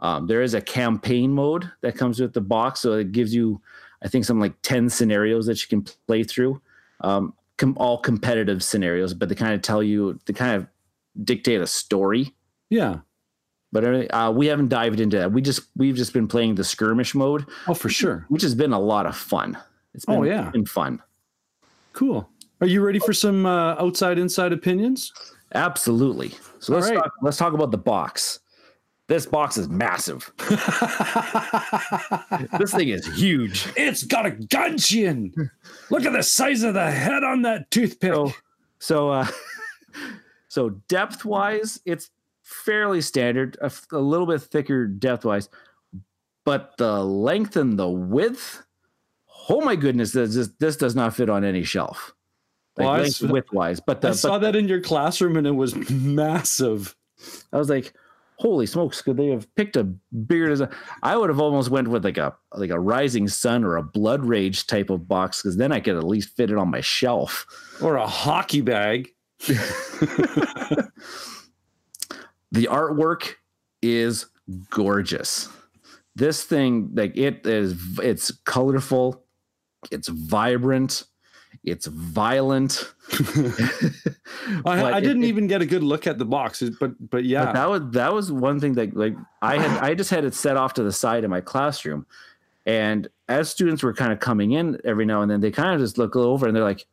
[0.00, 3.60] um, there is a campaign mode that comes with the box so it gives you
[4.02, 6.60] I think some like 10 scenarios that you can play through,
[7.00, 10.66] um, com- all competitive scenarios, but they kind of tell you, they kind of
[11.24, 12.34] dictate a story.
[12.70, 13.00] Yeah.
[13.72, 15.32] But uh, we haven't dived into that.
[15.32, 17.46] We just we've just been playing the skirmish mode.
[17.68, 18.26] Oh, for sure.
[18.28, 19.56] Which has been a lot of fun.
[19.94, 21.00] It's been, oh yeah, been fun.
[21.92, 22.28] Cool.
[22.60, 25.12] Are you ready for some uh, outside inside opinions?
[25.54, 26.32] Absolutely.
[26.58, 26.96] So let's right.
[26.96, 28.40] talk, let's talk about the box.
[29.10, 30.32] This box is massive.
[32.60, 33.68] this thing is huge.
[33.76, 35.50] It's got a gudgeon.
[35.90, 38.14] Look at the size of the head on that toothpick.
[38.14, 38.32] So,
[38.78, 39.26] so, uh,
[40.48, 42.10] so depth wise, it's
[42.44, 45.48] fairly standard, a, a little bit thicker depth wise,
[46.44, 48.64] but the length and the width,
[49.48, 52.14] oh my goodness, this, this does not fit on any shelf.
[52.76, 53.80] Like well, length width wise.
[53.80, 56.94] But the, I saw but, that in your classroom and it was massive.
[57.52, 57.92] I was like,
[58.40, 60.70] holy smokes, could they have picked a bigger design?
[61.02, 64.24] I would have almost went with like a like a Rising Sun or a Blood
[64.24, 67.46] Rage type of box because then I could at least fit it on my shelf.
[67.82, 69.10] Or a hockey bag.
[69.40, 70.88] the
[72.52, 73.34] artwork
[73.82, 74.26] is
[74.70, 75.48] gorgeous.
[76.16, 79.22] This thing, like it is, it's colorful,
[79.90, 81.04] it's vibrant,
[81.64, 82.94] It's violent.
[84.64, 87.46] I, I didn't it- even get a good look at the box, but but yeah,
[87.46, 90.34] But that was that was one thing that like I had I just had it
[90.34, 92.06] set off to the side in my classroom,
[92.66, 95.80] and as students were kind of coming in every now and then, they kind of
[95.80, 96.86] just look over and they're like,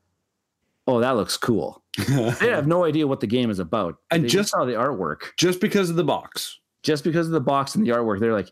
[0.86, 4.28] "Oh, that looks cool." They have no idea what the game is about, And they
[4.28, 5.36] just- saw the artwork.
[5.38, 6.60] just because of the box.
[6.84, 8.50] Just because of the box and the artwork, they're like,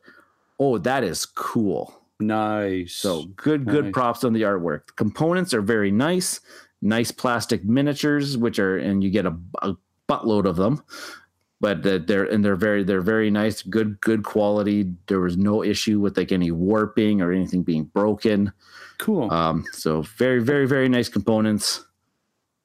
[0.59, 2.93] "Oh, that is cool." Nice.
[2.93, 3.93] So good, good Nice.
[3.93, 4.87] props on the artwork.
[4.87, 6.39] The components are very nice,
[6.81, 9.75] nice plastic miniatures, which are, and you get a, a
[10.07, 10.81] buttload of them.
[11.61, 14.93] But they're and they're very they're very nice, good good quality.
[15.07, 18.51] There was no issue with like any warping or anything being broken.
[18.97, 19.31] cool.
[19.31, 21.83] Um, so very very very nice components.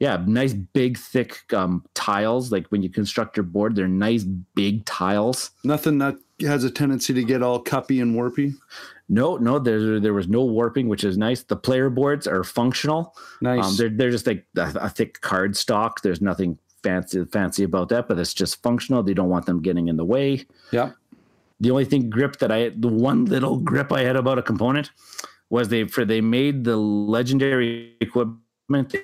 [0.00, 2.50] Yeah, nice big thick um, tiles.
[2.50, 5.50] Like when you construct your board, they're nice big tiles.
[5.62, 8.54] Nothing that has a tendency to get all cuppy and warpy.
[9.12, 11.42] No, no, there there was no warping, which is nice.
[11.42, 13.14] The player boards are functional.
[13.40, 13.64] Nice.
[13.64, 16.00] Um, they're they're just like a, a thick card stock.
[16.02, 19.02] There's nothing fancy fancy about that, but it's just functional.
[19.02, 20.46] They don't want them getting in the way.
[20.70, 20.92] yeah.
[21.62, 24.92] The only thing grip that I the one little grip I had about a component
[25.50, 28.94] was they for they made the legendary equipment.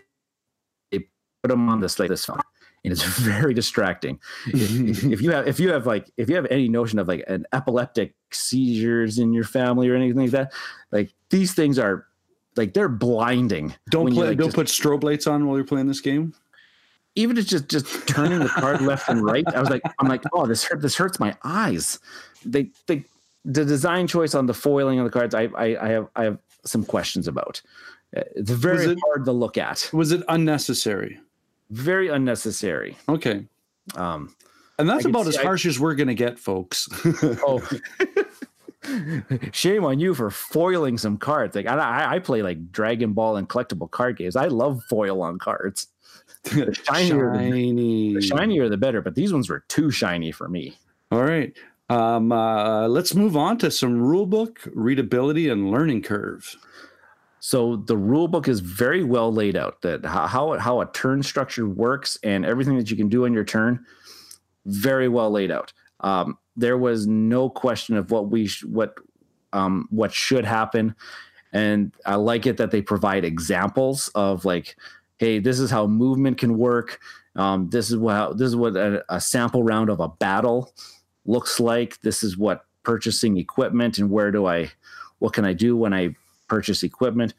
[0.90, 1.00] They
[1.42, 2.40] put them on this like this phone,
[2.86, 4.18] and it's very distracting.
[4.46, 7.24] If, if you have if you have like if you have any notion of like
[7.28, 10.52] an epileptic seizures in your family or anything like that,
[10.92, 12.06] like these things are
[12.56, 13.74] like they're blinding.
[13.90, 14.28] Don't play.
[14.28, 16.32] like, don't just- put strobe lights on while you're playing this game.
[17.16, 19.44] even it's just just turning the card left and right.
[19.54, 20.80] I was like, I'm like, oh, this hurt.
[20.80, 21.98] This hurts my eyes.
[22.44, 23.04] They they
[23.44, 25.34] the design choice on the foiling of the cards.
[25.34, 27.60] I I, I have I have some questions about.
[28.16, 29.90] Uh, It's very it- hard to look at.
[29.92, 31.18] Was it unnecessary?
[31.70, 32.96] Very unnecessary.
[33.08, 33.46] Okay.
[33.94, 34.34] Um,
[34.78, 36.88] And that's I about see- as I- harsh as we're gonna get, folks.
[37.46, 37.60] oh.
[39.52, 41.56] Shame on you for foiling some cards.
[41.56, 44.36] Like I, I, I play like Dragon Ball and collectible card games.
[44.36, 45.88] I love foil on cards.
[46.46, 46.72] shinier
[47.32, 48.14] the- Shiny.
[48.14, 50.76] The shinier the better, but these ones were too shiny for me.
[51.10, 51.52] All right.
[51.88, 56.56] Um, uh, let's move on to some rule book readability and learning curve.
[57.46, 59.80] So the rule book is very well laid out.
[59.82, 60.26] That how
[60.58, 63.86] how, a turn structure works and everything that you can do on your turn,
[64.64, 65.72] very well laid out.
[66.00, 68.98] Um, there was no question of what we sh- what
[69.52, 70.96] um, what should happen,
[71.52, 74.76] and I like it that they provide examples of like,
[75.18, 76.98] hey, this is how movement can work.
[77.36, 80.72] Um, this is what this is what a, a sample round of a battle
[81.26, 82.00] looks like.
[82.00, 84.72] This is what purchasing equipment and where do I,
[85.20, 86.16] what can I do when I
[86.48, 87.34] purchase equipment.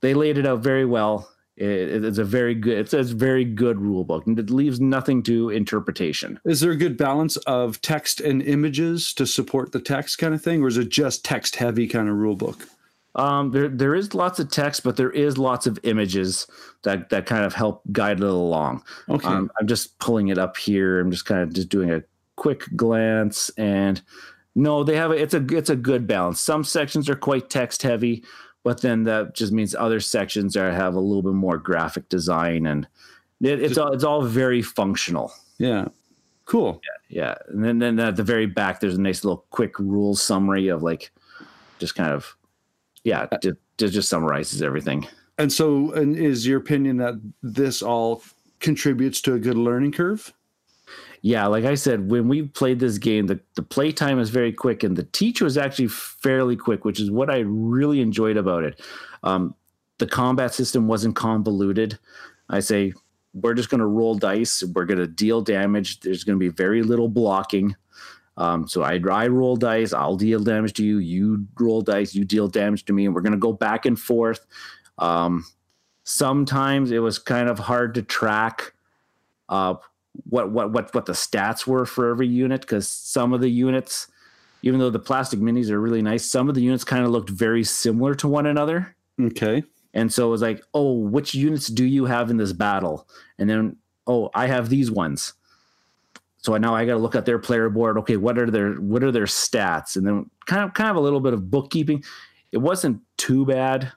[0.00, 1.28] They laid it out very well.
[1.56, 2.76] It- it's a very good.
[2.78, 6.38] It's a very good rule book, and it leaves nothing to interpretation.
[6.44, 10.42] Is there a good balance of text and images to support the text kind of
[10.42, 12.66] thing, or is it just text heavy kind of rule book?
[13.14, 16.46] Um, there there is lots of text, but there is lots of images
[16.82, 18.82] that that kind of help guide it along.
[19.08, 19.26] Okay.
[19.26, 21.00] Um, I'm just pulling it up here.
[21.00, 22.02] I'm just kind of just doing a
[22.36, 24.02] quick glance, and
[24.56, 26.40] no, they have a, it's a it's a good balance.
[26.40, 28.24] Some sections are quite text heavy,
[28.64, 32.66] but then that just means other sections are have a little bit more graphic design,
[32.66, 32.88] and
[33.40, 35.32] it, it's all it's all very functional.
[35.58, 35.86] yeah.
[36.46, 36.80] Cool.
[37.10, 37.34] Yeah, yeah.
[37.48, 40.80] and then then at the very back, there's a nice little quick rule summary of
[40.80, 41.10] like,
[41.80, 42.36] just kind of,
[43.02, 45.08] yeah, Uh, just, just summarizes everything.
[45.38, 48.22] And so, and is your opinion that this all
[48.60, 50.32] contributes to a good learning curve?
[51.26, 54.52] Yeah, like I said, when we played this game, the, the play time is very
[54.52, 58.62] quick and the teach was actually fairly quick, which is what I really enjoyed about
[58.62, 58.80] it.
[59.24, 59.56] Um,
[59.98, 61.98] the combat system wasn't convoluted.
[62.48, 62.92] I say,
[63.34, 64.62] we're just going to roll dice.
[64.72, 65.98] We're going to deal damage.
[65.98, 67.74] There's going to be very little blocking.
[68.36, 69.92] Um, so I, I roll dice.
[69.92, 70.98] I'll deal damage to you.
[70.98, 72.14] You roll dice.
[72.14, 73.04] You deal damage to me.
[73.04, 74.46] And we're going to go back and forth.
[74.98, 75.44] Um,
[76.04, 78.74] sometimes it was kind of hard to track
[79.48, 79.74] uh,
[80.24, 84.08] what what what what the stats were for every unit because some of the units,
[84.62, 87.30] even though the plastic minis are really nice, some of the units kind of looked
[87.30, 88.94] very similar to one another.
[89.20, 89.62] Okay.
[89.94, 93.08] And so it was like, oh, which units do you have in this battle?
[93.38, 95.32] And then, oh, I have these ones.
[96.36, 97.96] So now I got to look at their player board.
[97.98, 99.96] Okay, what are their what are their stats?
[99.96, 102.04] And then kind of kind of a little bit of bookkeeping.
[102.52, 103.90] It wasn't too bad.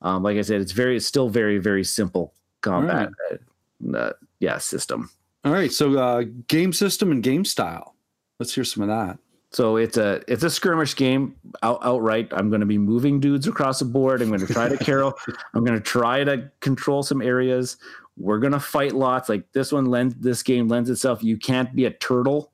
[0.00, 3.10] Um, like I said, it's very it's still very very simple combat.
[3.30, 5.10] Uh, uh, yeah, system.
[5.44, 5.72] All right.
[5.72, 7.96] So, uh, game system and game style.
[8.38, 9.18] Let's hear some of that.
[9.50, 12.28] So it's a it's a skirmish game out, outright.
[12.32, 14.22] I'm going to be moving dudes across the board.
[14.22, 15.12] I'm going to try to carol.
[15.54, 17.76] I'm going to try to control some areas.
[18.16, 19.28] We're going to fight lots.
[19.28, 21.22] Like this one lends this game lends itself.
[21.22, 22.50] You can't be a turtle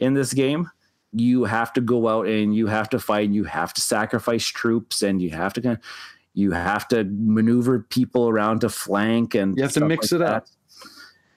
[0.00, 0.70] in this game.
[1.12, 3.26] You have to go out and you have to fight.
[3.26, 5.84] And you have to sacrifice troops and you have to kind of
[6.32, 10.24] You have to maneuver people around to flank, and you have to mix like it
[10.24, 10.34] that.
[10.34, 10.46] up.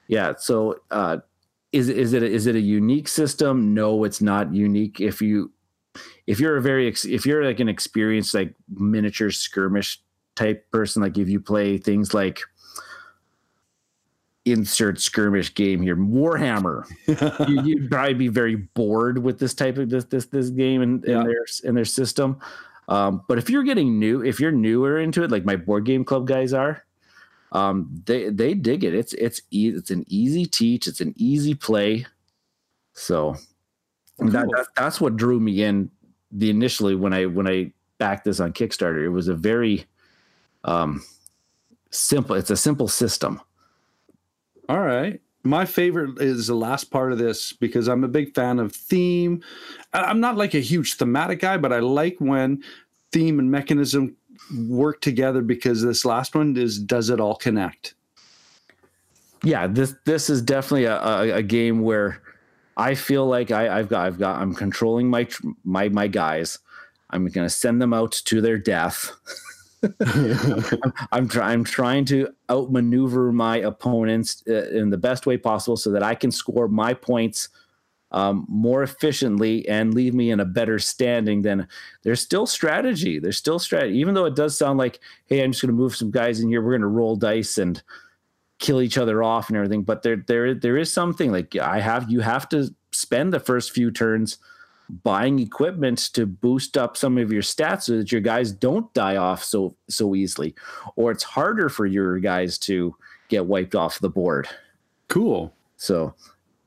[0.08, 0.34] Yeah.
[0.38, 1.18] So, uh,
[1.72, 3.74] is is it a, is it a unique system?
[3.74, 5.00] No, it's not unique.
[5.00, 5.52] If you
[6.26, 10.00] if you're a very if you're like an experienced like miniature skirmish
[10.34, 12.40] type person, like if you play things like
[14.44, 16.84] insert skirmish game here, Warhammer,
[17.66, 21.04] you, would probably be very bored with this type of this this this game and,
[21.06, 21.24] yeah.
[21.24, 22.38] their in their system.
[22.88, 26.04] Um, but if you're getting new, if you're newer into it, like my board game
[26.04, 26.85] club guys are,
[27.56, 28.94] um, they they dig it.
[28.94, 30.86] It's it's e- it's an easy teach.
[30.86, 32.06] It's an easy play.
[32.92, 33.36] So
[34.20, 34.28] cool.
[34.30, 35.90] that, that, that's what drew me in
[36.30, 39.02] the initially when I when I backed this on Kickstarter.
[39.02, 39.86] It was a very
[40.64, 41.02] um,
[41.90, 42.36] simple.
[42.36, 43.40] It's a simple system.
[44.68, 45.22] All right.
[45.42, 49.42] My favorite is the last part of this because I'm a big fan of theme.
[49.94, 52.64] I'm not like a huge thematic guy, but I like when
[53.12, 54.16] theme and mechanism
[54.68, 57.94] work together because this last one is does it all connect?
[59.42, 62.22] Yeah, this this is definitely a, a, a game where
[62.76, 65.28] I feel like I, have got I've got I'm controlling my
[65.64, 66.58] my my guys.
[67.10, 69.12] I'm to send them out to their death.
[71.12, 71.52] I'm, trying.
[71.52, 76.16] I'm trying to outmaneuver my opponents uh, in the best way possible so that I
[76.16, 77.48] can score my points
[78.12, 81.42] um, more efficiently and leave me in a better standing.
[81.42, 81.66] Then
[82.02, 83.18] there's still strategy.
[83.18, 85.96] There's still strategy, even though it does sound like, hey, I'm just going to move
[85.96, 86.62] some guys in here.
[86.62, 87.82] We're going to roll dice and
[88.58, 89.82] kill each other off and everything.
[89.82, 92.10] But there, there, there is something like I have.
[92.10, 94.38] You have to spend the first few turns
[95.02, 99.16] buying equipment to boost up some of your stats so that your guys don't die
[99.16, 100.54] off so so easily
[100.94, 102.94] or it's harder for your guys to
[103.28, 104.48] get wiped off the board
[105.08, 106.14] cool so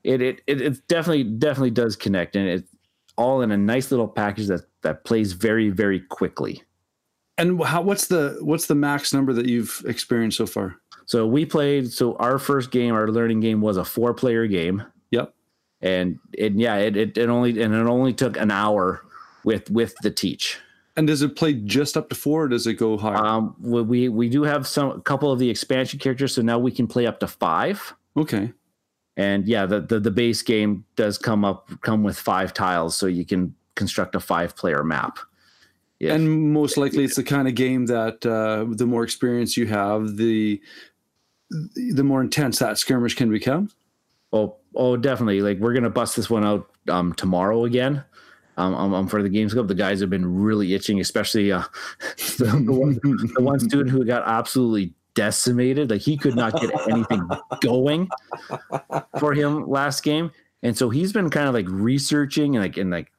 [0.04, 2.68] it it it, it definitely definitely does connect and it's
[3.16, 6.62] all in a nice little package that that plays very very quickly.
[7.38, 10.76] And how what's the what's the max number that you've experienced so far?
[11.06, 14.82] So we played so our first game our learning game was a four player game.
[15.10, 15.34] Yep.
[15.82, 19.04] And it yeah it, it, it only and it only took an hour
[19.44, 20.58] with with the teach.
[20.96, 23.16] And does it play just up to four or does it go higher?
[23.16, 26.72] Um we we do have some a couple of the expansion characters so now we
[26.72, 27.94] can play up to five.
[28.16, 28.52] Okay
[29.16, 33.06] and yeah the, the the base game does come up come with five tiles so
[33.06, 35.18] you can construct a five player map
[35.98, 36.14] yeah.
[36.14, 40.16] and most likely it's the kind of game that uh, the more experience you have
[40.16, 40.60] the
[41.92, 43.68] the more intense that skirmish can become
[44.32, 45.40] Oh, oh, definitely.
[45.40, 48.04] Like we're gonna bust this one out um, tomorrow again.
[48.56, 51.62] Um, um, um, for the games club, the guys have been really itching, especially uh,
[52.38, 55.90] the, the, one, the one student who got absolutely decimated.
[55.90, 57.28] Like he could not get anything
[57.60, 58.08] going
[59.18, 60.30] for him last game,
[60.62, 63.12] and so he's been kind of like researching and like and like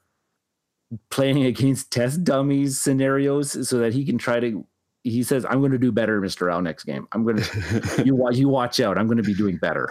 [1.11, 4.65] playing against test dummies scenarios so that he can try to.
[5.03, 7.07] He says, "I'm going to do better, Mister Al, next game.
[7.11, 8.97] I'm going to you you watch out.
[8.97, 9.87] I'm going to be doing better."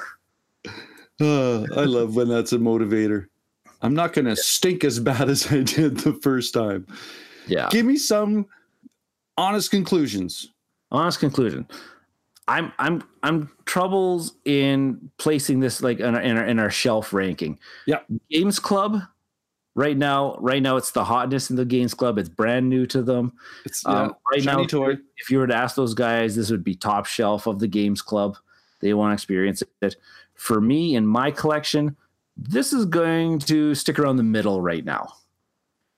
[1.20, 3.26] Uh, I love when that's a motivator.
[3.82, 6.86] I'm not going to stink as bad as I did the first time.
[7.46, 7.68] Yeah.
[7.70, 8.46] Give me some
[9.36, 10.50] honest conclusions.
[10.90, 11.66] Honest conclusion.
[12.50, 17.12] I'm I'm I'm troubles in placing this like in our, in our, in our shelf
[17.12, 17.58] ranking.
[17.86, 18.00] Yeah.
[18.30, 19.00] Games Club
[19.76, 23.02] right now right now it's the hotness in the games club it's brand new to
[23.02, 23.32] them
[23.64, 24.96] it's yeah, um, right now toy.
[25.16, 28.02] if you were to ask those guys this would be top shelf of the games
[28.02, 28.36] club
[28.80, 29.94] they want to experience it
[30.40, 31.94] for me in my collection,
[32.34, 35.12] this is going to stick around the middle right now.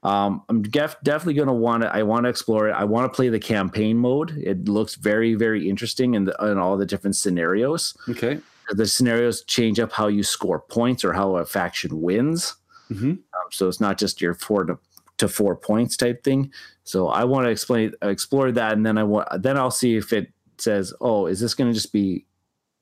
[0.02, 1.94] Um, I'm def- definitely going to want to.
[1.94, 2.72] I want to explore it.
[2.72, 4.36] I want to play the campaign mode.
[4.36, 7.96] It looks very, very interesting in, the, in all the different scenarios.
[8.08, 8.40] Okay.
[8.70, 12.56] The scenarios change up how you score points or how a faction wins.
[12.90, 13.10] Mm-hmm.
[13.10, 14.78] Um, so it's not just your four to,
[15.18, 16.52] to four points type thing.
[16.84, 20.12] So I want to explain, explore that, and then I want, then I'll see if
[20.12, 22.26] it says, "Oh, is this going to just be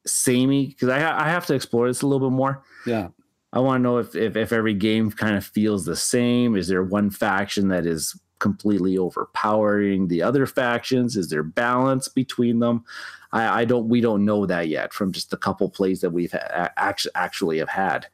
[0.07, 2.63] samey because I ha- I have to explore this a little bit more.
[2.87, 3.09] Yeah.
[3.53, 6.57] I want to know if, if if every game kind of feels the same.
[6.57, 11.17] Is there one faction that is completely overpowering the other factions?
[11.17, 12.85] Is there balance between them?
[13.33, 13.89] I, I don't.
[13.89, 17.59] We don't know that yet from just the couple plays that we've ha- actually actually
[17.59, 18.07] have had.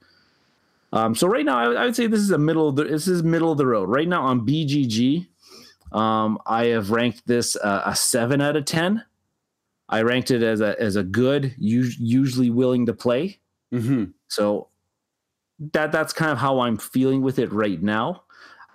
[0.92, 2.68] Um, so right now, I, I, would say this is a middle.
[2.68, 3.88] Of the, this is middle of the road.
[3.88, 5.26] Right now on BGG,
[5.92, 9.04] um, I have ranked this uh, a seven out of ten.
[9.88, 13.40] I ranked it as a as a good, usually willing to play.
[13.72, 14.04] Mm-hmm.
[14.28, 14.68] So
[15.72, 18.22] that that's kind of how I'm feeling with it right now.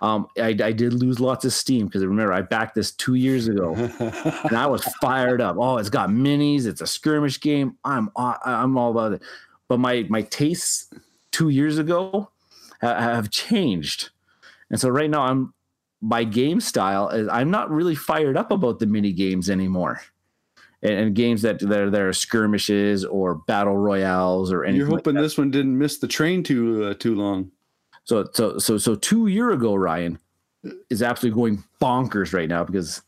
[0.00, 3.46] Um, I, I did lose lots of steam because remember I backed this two years
[3.46, 3.74] ago,
[4.44, 5.56] and I was fired up.
[5.58, 6.66] Oh, it's got minis.
[6.66, 7.78] It's a skirmish game.
[7.84, 9.22] I'm I'm all about it.
[9.68, 10.92] But my my tastes
[11.30, 12.30] two years ago
[12.80, 14.10] have changed,
[14.70, 15.54] and so right now I'm
[16.00, 20.00] my game style is I'm not really fired up about the mini games anymore.
[20.82, 24.80] And, and games that there there are skirmishes or battle royales or anything.
[24.80, 27.50] You're hoping like this one didn't miss the train too uh, too long.
[28.04, 30.18] so so so so two year ago, Ryan
[30.90, 33.02] is absolutely going bonkers right now because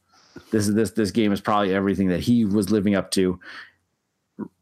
[0.51, 3.39] this is this this game is probably everything that he was living up to.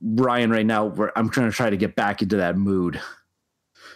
[0.03, 3.01] Ryan, right now, I'm trying to try to get back into that mood.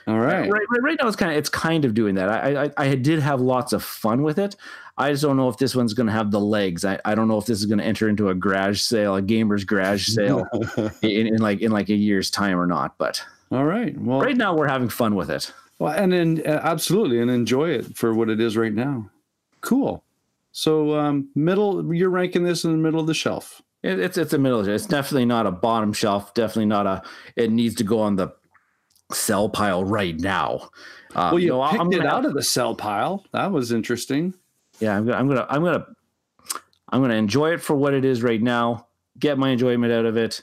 [0.06, 0.48] All right.
[0.48, 2.28] Right, right, right now, it's kind of it's kind of doing that.
[2.28, 4.54] I, I I did have lots of fun with it.
[4.98, 6.84] I just don't know if this one's going to have the legs.
[6.84, 9.20] I, I don't know if this is going to enter into a garage sale, a
[9.20, 10.46] gamer's garage sale,
[11.02, 12.96] in, in like in like a year's time or not.
[12.98, 13.98] But All right.
[14.00, 15.52] Well, right now, we're having fun with it.
[15.78, 19.10] well and then uh, absolutely and enjoy it for what it is right now.
[19.60, 20.02] Cool.
[20.52, 23.60] So um middle you're ranking this in the middle of the shelf.
[23.82, 24.66] It, it's it's a middle.
[24.66, 26.32] It's definitely not a bottom shelf.
[26.32, 27.02] Definitely not a.
[27.34, 28.28] It needs to go on the
[29.12, 30.68] sell pile right now.
[31.14, 33.24] Uh, well, you know, picked I'm it out of the cell pile.
[33.32, 34.34] That was interesting.
[34.80, 35.86] yeah, I'm gonna, I'm gonna, I'm gonna,
[36.90, 38.88] I'm gonna enjoy it for what it is right now.
[39.18, 40.42] Get my enjoyment out of it,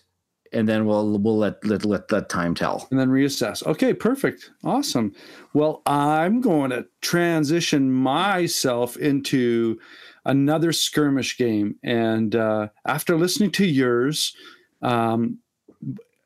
[0.51, 2.87] and then we'll we'll let let let, let time tell.
[2.89, 3.65] and then reassess.
[3.67, 4.49] Okay, perfect.
[4.63, 5.13] Awesome.
[5.53, 9.79] Well, I'm going to transition myself into
[10.25, 11.75] another skirmish game.
[11.83, 14.35] And uh, after listening to yours,
[14.81, 15.39] um,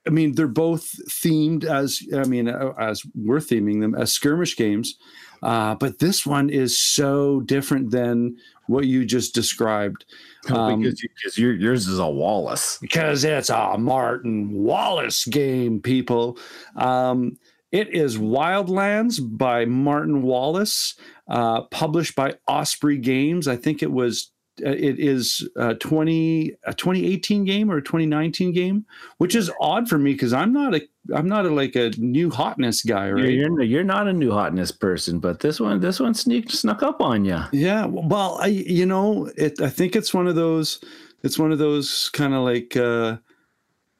[0.07, 4.55] I mean, they're both themed as, I mean, uh, as we're theming them as skirmish
[4.55, 4.95] games.
[5.43, 8.37] Uh, but this one is so different than
[8.67, 10.05] what you just described.
[10.49, 12.77] Um, because you, because yours is a Wallace.
[12.79, 16.37] because it's a Martin Wallace game, people.
[16.77, 17.37] Um,
[17.73, 20.95] it is Wildlands by Martin Wallace,
[21.27, 23.49] uh, published by Osprey Games.
[23.49, 24.31] I think it was.
[24.65, 28.85] Uh, It is a 20 a 2018 game or a 2019 game,
[29.17, 30.81] which is odd for me because I'm not a
[31.13, 33.29] I'm not a, like a new hotness guy, You're, right?
[33.31, 37.01] you're you're not a new hotness person, but this one this one sneaked snuck up
[37.01, 37.39] on you.
[37.51, 40.83] Yeah, well, I you know, it I think it's one of those
[41.23, 43.17] it's one of those kind of like uh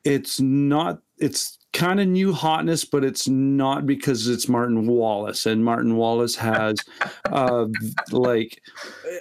[0.04, 5.64] it's not it's kind of new hotness, but it's not because it's Martin Wallace and
[5.64, 6.76] Martin Wallace has
[7.32, 7.68] uh
[8.12, 8.62] like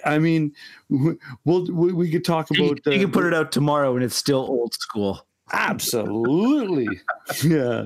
[0.03, 0.53] I mean
[0.89, 4.15] we'll we, we could talk about you the- can put it out tomorrow, and it's
[4.15, 5.25] still old school.
[5.53, 6.99] Absolutely.
[7.43, 7.85] yeah.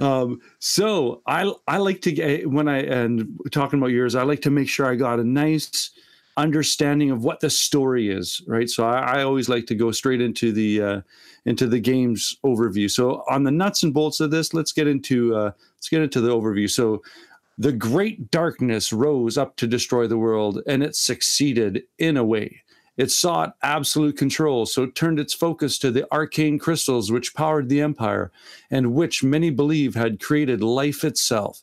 [0.00, 4.42] Um, so I I like to get when I and talking about yours, I like
[4.42, 5.90] to make sure I got a nice
[6.36, 8.68] understanding of what the story is, right?
[8.68, 11.00] So I, I always like to go straight into the uh,
[11.44, 12.90] into the game's overview.
[12.90, 16.20] So on the nuts and bolts of this, let's get into uh, let's get into
[16.20, 16.68] the overview.
[16.70, 17.02] So
[17.58, 22.62] the great darkness rose up to destroy the world, and it succeeded in a way.
[22.96, 27.68] It sought absolute control, so it turned its focus to the arcane crystals which powered
[27.68, 28.30] the empire,
[28.70, 31.62] and which many believe had created life itself.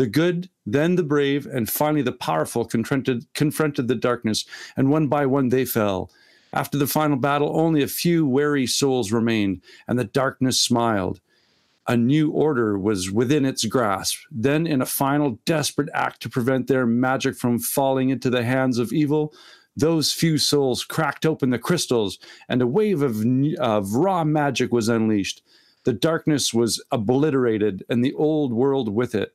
[0.00, 5.08] The good, then the brave, and finally the powerful confronted, confronted the darkness, and one
[5.08, 6.10] by one they fell.
[6.54, 11.20] After the final battle, only a few wary souls remained, and the darkness smiled.
[11.86, 14.20] A new order was within its grasp.
[14.30, 18.78] Then, in a final desperate act to prevent their magic from falling into the hands
[18.78, 19.34] of evil,
[19.76, 23.22] those few souls cracked open the crystals, and a wave of,
[23.58, 25.42] of raw magic was unleashed.
[25.84, 29.34] The darkness was obliterated, and the old world with it.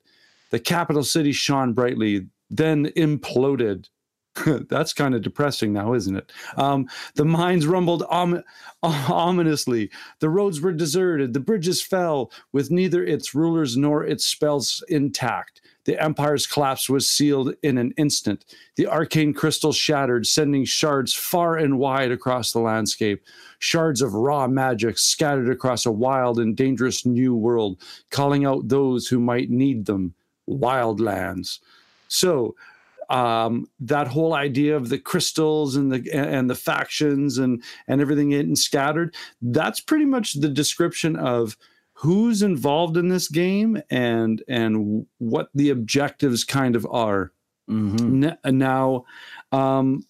[0.52, 3.90] The capital city shone brightly, then imploded.
[4.46, 6.32] That's kind of depressing now, isn't it?
[6.58, 8.44] Um, the mines rumbled om-
[8.84, 9.90] ominously.
[10.20, 11.34] The roads were deserted.
[11.34, 15.62] The bridges fell, with neither its rulers nor its spells intact.
[15.86, 18.44] The empire's collapse was sealed in an instant.
[18.76, 23.24] The arcane crystal shattered, sending shards far and wide across the landscape.
[23.60, 27.80] Shards of raw magic scattered across a wild and dangerous new world,
[28.10, 30.16] calling out those who might need them.
[30.50, 31.60] Wildlands.
[32.08, 32.56] So,
[33.10, 38.32] um, that whole idea of the crystals and the and the factions and and everything
[38.32, 39.16] in scattered.
[39.42, 41.56] That's pretty much the description of
[41.94, 47.32] who's involved in this game and and what the objectives kind of are.
[47.70, 48.36] Mhm.
[48.46, 49.06] Now,
[49.52, 50.06] um,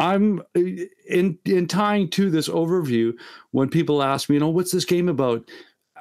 [0.00, 3.14] I'm in in tying to this overview.
[3.50, 5.48] When people ask me, you know, what's this game about?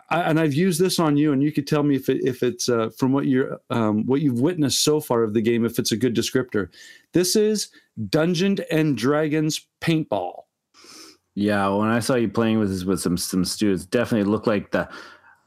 [0.10, 2.42] I, and I've used this on you, and you could tell me if it, if
[2.42, 5.80] it's uh, from what you're um, what you've witnessed so far of the game, if
[5.80, 6.70] it's a good descriptor.
[7.14, 7.70] This is
[8.10, 10.44] Dungeons and Dragons paintball.
[11.36, 14.72] Yeah, when I saw you playing with this with some some students, definitely looked like
[14.72, 14.88] the.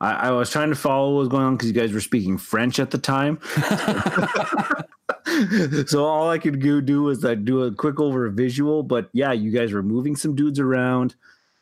[0.03, 2.39] I, I was trying to follow what was going on because you guys were speaking
[2.39, 3.39] French at the time.
[5.87, 8.83] so all I could go do was I do a quick over visual.
[8.83, 11.17] But yeah, you guys were moving some dudes around.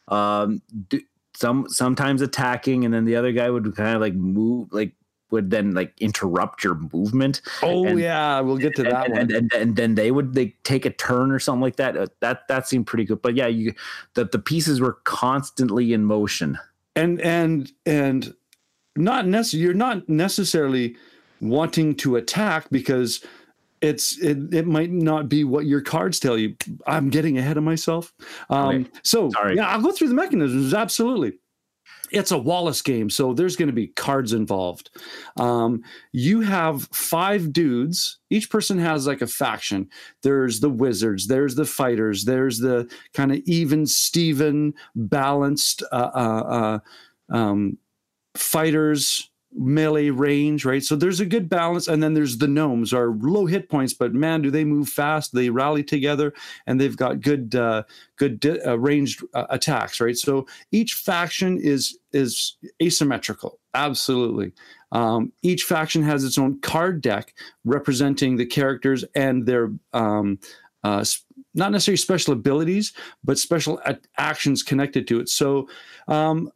[0.09, 1.07] Um, d-
[1.39, 4.93] some sometimes attacking, and then the other guy would kind of like move, like
[5.31, 7.43] would then like interrupt your movement.
[7.63, 9.21] Oh And- yeah, we'll get to that and, one.
[9.21, 11.97] and, and, and then they would they take a turn or something like that.
[11.97, 13.23] Uh, that that seemed pretty good.
[13.23, 13.75] But yeah, you
[14.15, 16.59] that the pieces were constantly in motion.
[16.97, 18.35] and and and
[18.97, 20.97] not necessarily you're not necessarily
[21.41, 23.25] wanting to attack because
[23.81, 26.57] it's it, it might not be what your cards tell you.
[26.87, 28.13] I'm getting ahead of myself.
[28.51, 28.91] Um Okay.
[29.03, 29.57] so Sorry.
[29.57, 30.75] yeah i'll go through the mechanisms.
[30.75, 31.39] Absolutely.
[32.11, 34.91] It's a wallace game so there's going to be cards involved.
[35.37, 38.19] Um, you have five dudes.
[38.31, 39.91] Each person has like a faction.
[40.23, 46.79] There's the wizards there's the fighters there's the kind of even steven balanced uh, uh,
[47.31, 47.77] uh, um,
[48.37, 50.83] fighters melee range right?
[50.83, 54.13] So there's a good balance and then there's the gnomes are low hit points but
[54.13, 56.35] man do they move fast they rally together
[56.67, 57.83] and they've got good uh,
[58.17, 60.17] good di- uh, ranged uh, attacks right?
[60.17, 64.53] So each faction is is asymmetrical absolutely.
[64.93, 67.35] Um, each faction has its own card deck
[67.65, 70.39] representing the characters and their um,
[70.85, 71.05] uh,
[71.55, 72.93] not necessarily special abilities
[73.25, 73.81] but special
[74.19, 75.29] actions connected to it.
[75.29, 75.69] So
[76.07, 76.51] um,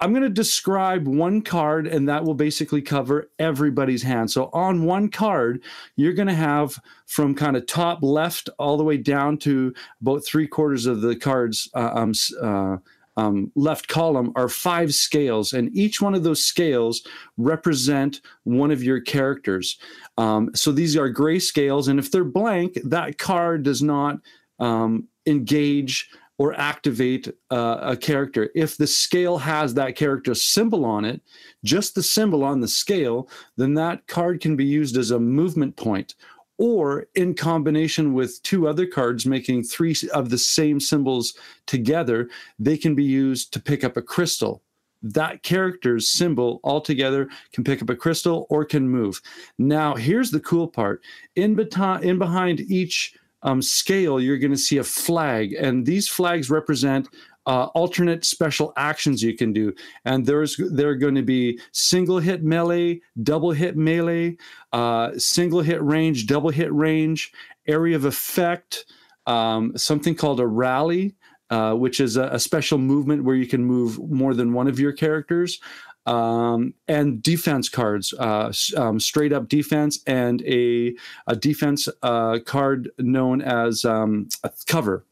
[0.00, 4.30] I'm going to describe one card, and that will basically cover everybody's hand.
[4.30, 5.62] So, on one card,
[5.96, 10.24] you're going to have from kind of top left all the way down to about
[10.24, 12.76] three quarters of the cards uh, um, uh,
[13.18, 17.02] um, left column are five scales, and each one of those scales
[17.38, 19.78] represent one of your characters.
[20.18, 24.18] Um, so, these are gray scales, and if they're blank, that card does not
[24.58, 26.08] um, engage
[26.38, 28.50] or activate uh, a character.
[28.54, 31.22] If the scale has that character symbol on it,
[31.64, 35.76] just the symbol on the scale, then that card can be used as a movement
[35.76, 36.14] point
[36.58, 41.34] or in combination with two other cards making three of the same symbols
[41.66, 42.28] together,
[42.58, 44.62] they can be used to pick up a crystal.
[45.02, 49.20] That character's symbol altogether can pick up a crystal or can move.
[49.58, 51.02] Now, here's the cool part.
[51.36, 53.14] In, beti- in behind each
[53.46, 57.08] um, scale, you're going to see a flag, and these flags represent
[57.46, 59.72] uh, alternate special actions you can do.
[60.04, 64.36] And there's there are going to be single hit melee, double hit melee,
[64.72, 67.32] uh, single hit range, double hit range,
[67.68, 68.84] area of effect,
[69.26, 71.14] um, something called a rally.
[71.48, 74.80] Uh, which is a, a special movement where you can move more than one of
[74.80, 75.60] your characters,
[76.06, 80.94] um, and defense cards, uh, um, straight up defense, and a
[81.26, 85.04] a defense uh, card known as um, a cover.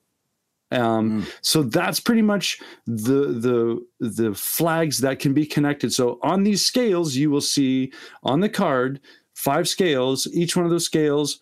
[0.71, 1.27] Um, Mm.
[1.41, 5.93] So that's pretty much the the the flags that can be connected.
[5.93, 7.93] So on these scales, you will see
[8.23, 9.01] on the card
[9.35, 10.27] five scales.
[10.33, 11.41] Each one of those scales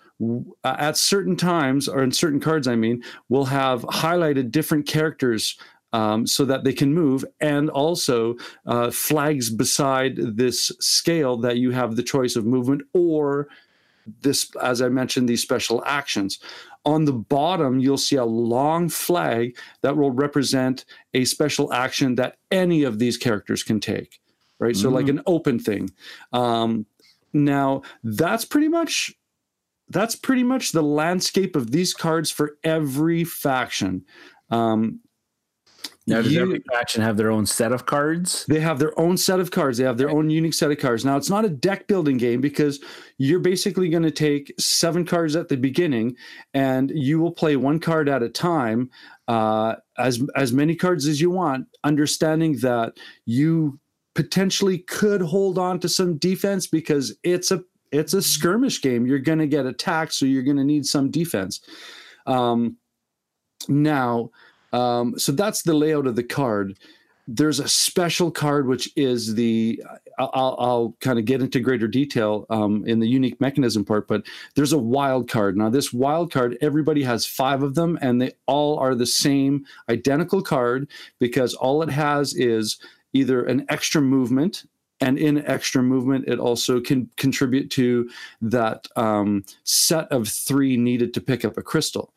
[0.64, 5.59] uh, at certain times, or in certain cards, I mean, will have highlighted different characters
[5.93, 8.36] um, so that they can move, and also
[8.66, 13.49] uh, flags beside this scale that you have the choice of movement or
[14.20, 16.38] this, as I mentioned, these special actions.
[16.84, 20.84] On the bottom, you'll see a long flag that will represent
[21.14, 24.20] a special action that any of these characters can take,
[24.59, 24.76] right?
[24.76, 25.90] So, like an open thing.
[26.32, 26.86] Um,
[27.32, 29.14] now, that's pretty much
[29.88, 34.05] that's pretty much the landscape of these cards for every faction.
[34.51, 35.01] Um,
[36.07, 38.44] Now, does you- every faction have their own set of cards?
[38.48, 39.78] they have their own set of cards.
[39.78, 41.05] They have their own unique set of cards.
[41.05, 42.80] Now, it's not a deck building game because
[43.18, 46.16] you're basically going to take seven cards at the beginning,
[46.55, 48.90] and you will play one card at a time,
[49.28, 52.94] uh, as as many cards as you want, understanding that
[53.24, 53.78] you
[54.14, 59.07] potentially could hold on to some defense because it's a it's a skirmish game.
[59.07, 61.61] You're going to get attacked, so you're going to need some defense.
[62.26, 62.78] Um,
[63.68, 64.30] now,
[64.72, 66.78] um, so that's the layout of the card.
[67.28, 69.80] There's a special card which is the
[70.18, 74.24] I'll, I'll kind of get into greater detail um, in the unique mechanism part, but
[74.54, 75.56] there's a wild card.
[75.56, 79.64] Now, this wild card, everybody has five of them, and they all are the same
[79.88, 82.78] identical card because all it has is
[83.12, 84.64] either an extra movement
[85.00, 88.08] and in extra movement it also can contribute to
[88.40, 92.12] that um, set of three needed to pick up a crystal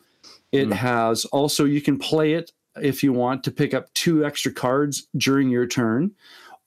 [0.59, 0.73] it Mm.
[0.73, 2.51] has also you can play it
[2.81, 6.11] if you want to pick up two extra cards during your turn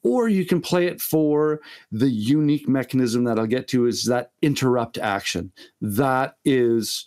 [0.03, 1.61] or you can play it for
[1.91, 5.53] the unique mechanism that i'll get to is that interrupt action.
[5.81, 7.07] That is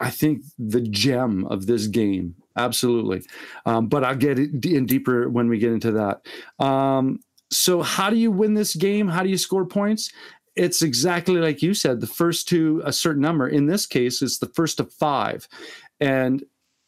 [0.00, 3.20] i think the gem of this game absolutely.
[3.66, 6.16] Um, but i'll get in deeper when we get into that.
[6.64, 7.20] Um,
[7.50, 9.08] so how do you win this game?
[9.08, 10.10] How do you score points?
[10.56, 13.46] It's exactly like you said the first to a certain number.
[13.48, 15.48] In this case it's the first of five
[16.00, 16.44] and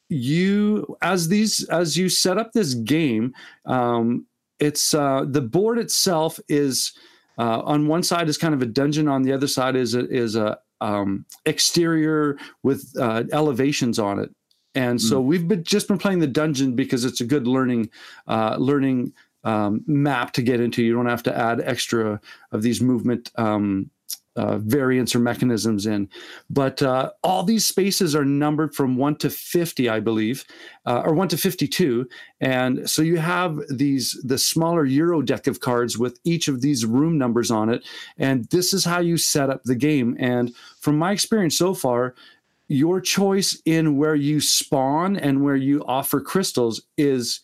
[0.09, 3.35] you as these as you set up this game
[3.67, 4.27] um,
[4.59, 6.93] it's uh, the board itself is
[7.39, 10.09] uh, on one side is kind of a dungeon, on the other side is a,
[10.09, 14.31] is a um, exterior with uh, elevations on it.
[14.75, 17.91] And so we've been just been playing the dungeon because it's a good learning
[18.29, 20.85] uh, learning um, map to get into.
[20.85, 22.21] You don't have to add extra
[22.53, 23.91] of these movement um,
[24.39, 26.09] uh, variants or mechanisms in.
[26.49, 30.45] But uh, all these spaces are numbered from 1 to 50, I believe,
[30.87, 32.09] uh, or 1 to 52.
[32.41, 36.87] And so you have these, the smaller Euro deck of cards with each of these
[36.87, 37.85] room numbers on it.
[38.17, 40.17] And this is how you set up the game.
[40.21, 42.15] And from my experience so far,
[42.69, 47.41] your choice in where you spawn and where you offer crystals is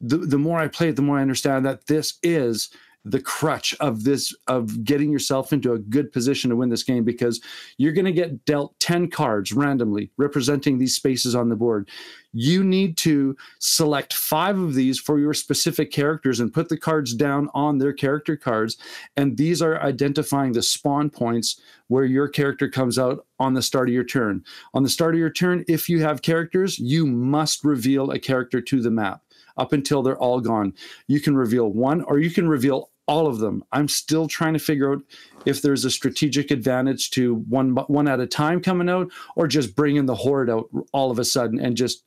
[0.00, 2.70] the, the more I play it, the more I understand that this is
[3.04, 7.04] the crutch of this of getting yourself into a good position to win this game
[7.04, 7.40] because
[7.76, 11.88] you're going to get dealt 10 cards randomly representing these spaces on the board.
[12.32, 17.14] You need to select five of these for your specific characters and put the cards
[17.14, 18.78] down on their character cards
[19.16, 23.88] and these are identifying the spawn points where your character comes out on the start
[23.88, 24.42] of your turn.
[24.72, 28.62] On the start of your turn if you have characters you must reveal a character
[28.62, 29.20] to the map.
[29.56, 30.72] Up until they're all gone.
[31.06, 33.64] You can reveal one or you can reveal all of them.
[33.72, 35.02] I'm still trying to figure out
[35.44, 39.76] if there's a strategic advantage to one one at a time coming out, or just
[39.76, 42.04] bringing the horde out all of a sudden and just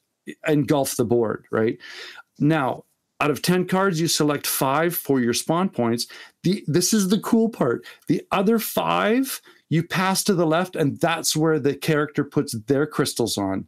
[0.47, 1.45] engulf the board.
[1.51, 1.77] Right
[2.39, 2.85] now,
[3.19, 6.07] out of ten cards, you select five for your spawn points.
[6.43, 7.85] The this is the cool part.
[8.07, 12.87] The other five you pass to the left, and that's where the character puts their
[12.87, 13.67] crystals on.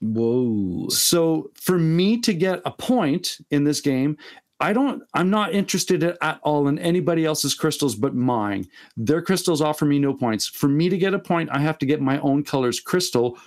[0.00, 0.88] Whoa.
[0.90, 4.16] So for me to get a point in this game,
[4.60, 8.66] I don't, I'm not interested at all in anybody else's crystals but mine.
[8.96, 10.48] Their crystals offer me no points.
[10.48, 13.38] For me to get a point, I have to get my own color's crystal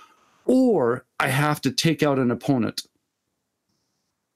[0.46, 2.82] or I have to take out an opponent.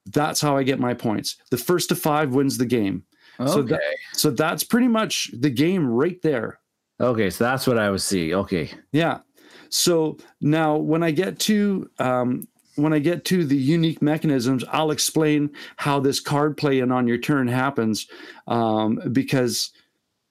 [0.07, 1.37] That's how I get my points.
[1.51, 3.05] The first to five wins the game.
[3.41, 3.51] Okay.
[3.51, 6.61] So, that, so that's pretty much the game right there.
[7.01, 8.35] okay, so that's what I was seeing.
[8.35, 8.71] Okay.
[8.93, 9.21] Yeah.
[9.69, 12.47] So now when I get to um,
[12.77, 17.09] when I get to the unique mechanisms, I'll explain how this card play and on
[17.09, 18.07] your turn happens,
[18.47, 19.71] um, because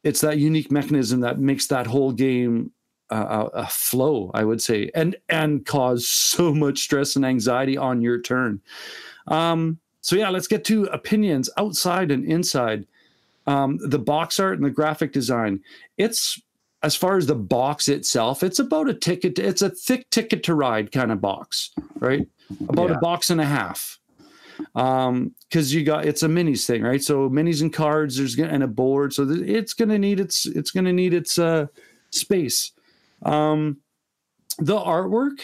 [0.04, 2.72] it's that unique mechanism that makes that whole game
[3.10, 8.02] uh, a flow, I would say, and and cause so much stress and anxiety on
[8.02, 8.62] your turn.
[9.28, 12.86] Um, so yeah, let's get to opinions outside and inside.
[13.48, 15.62] Um, the box art and the graphic design.
[15.98, 16.42] It's
[16.86, 19.40] as far as the box itself, it's about a ticket.
[19.40, 22.28] It's a thick ticket to ride kind of box, right?
[22.70, 22.98] About Yeah.
[22.98, 23.98] a box and a half.
[24.76, 27.04] Um, because you got it's a minis thing, right?
[27.04, 30.46] So minis and cards, there's gonna and a board, so th- it's gonna need its
[30.46, 31.66] it's gonna need its uh
[32.12, 32.72] space.
[33.24, 33.78] Um,
[34.60, 35.40] the artwork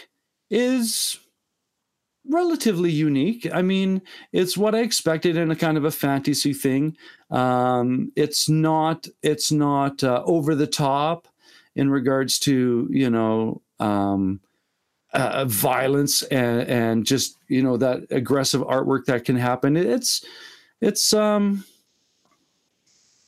[0.51, 1.17] is
[2.29, 3.49] relatively unique.
[3.51, 6.95] I mean, it's what I expected in a kind of a fantasy thing.
[7.31, 11.27] Um, it's not it's not uh, over the top
[11.75, 14.39] in regards to you know um,
[15.13, 19.75] uh, violence and and just you know that aggressive artwork that can happen.
[19.75, 20.23] It's
[20.79, 21.63] it's um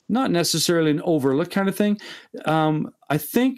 [0.09, 1.99] not necessarily an overlook kind of thing.
[2.45, 3.57] Um, I think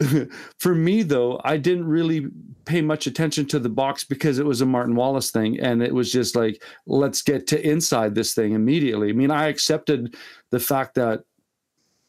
[0.58, 2.26] for me though, I didn't really
[2.64, 5.94] pay much attention to the box because it was a Martin Wallace thing, and it
[5.94, 9.10] was just like, let's get to inside this thing immediately.
[9.10, 10.14] I mean, I accepted
[10.50, 11.24] the fact that,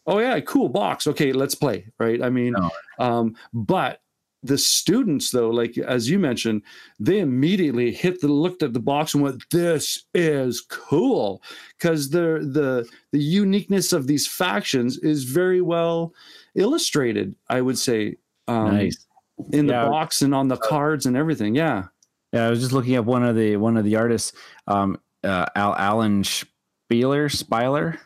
[0.07, 2.21] oh yeah, cool box, okay, let's play, right?
[2.21, 2.69] I mean, No.
[2.99, 3.99] um, but
[4.45, 6.61] the students though, like as you mentioned,
[6.99, 11.41] they immediately hit the looked at the box and went, "This is cool,"
[11.77, 16.13] because the the the uniqueness of these factions is very well
[16.55, 17.35] illustrated.
[17.49, 18.17] I would say.
[18.49, 19.05] Um, nice.
[19.53, 19.87] in the Yeah.
[19.89, 21.55] box and on the cards and everything.
[21.55, 21.85] Yeah.
[22.33, 24.33] Yeah, I was just looking at one of the one of the artists,
[24.67, 27.97] um, uh, Al Alan Spieler Spieler.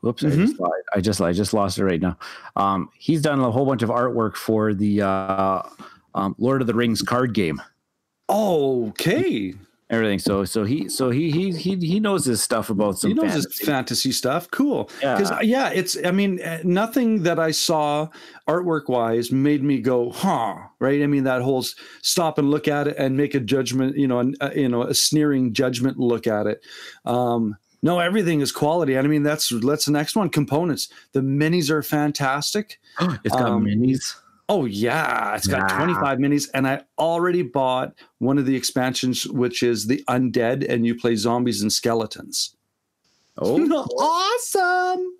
[0.00, 0.54] Whoops, I, just.
[0.94, 2.16] I just I just lost it right now.
[2.56, 5.62] Um, he's done a whole bunch of artwork for the uh,
[6.14, 7.60] um, Lord of the Rings card game.
[8.28, 9.54] Okay.
[9.88, 10.18] Everything.
[10.18, 13.34] So so he so he he he he knows his stuff about some He knows
[13.34, 13.64] his fantasy.
[13.64, 14.50] fantasy stuff.
[14.50, 14.90] Cool.
[15.00, 15.16] Yeah.
[15.16, 15.96] Because yeah, it's.
[16.04, 18.08] I mean, uh, nothing that I saw
[18.48, 20.56] artwork wise made me go, huh?
[20.80, 21.02] Right.
[21.04, 21.64] I mean, that whole
[22.02, 23.96] stop and look at it and make a judgment.
[23.96, 26.64] You know, an, uh, you know, a sneering judgment look at it.
[27.04, 28.94] Um, no, everything is quality.
[28.94, 30.28] And I mean, that's that's the next one.
[30.28, 30.88] Components.
[31.12, 32.80] The minis are fantastic.
[33.24, 34.16] it's got um, minis.
[34.48, 35.76] Oh yeah, it's got Yeah.
[35.76, 40.84] 25 minis, and I already bought one of the expansions, which is the undead, and
[40.84, 42.56] you play zombies and skeletons.
[43.38, 43.60] Oh,
[44.00, 45.12] awesome!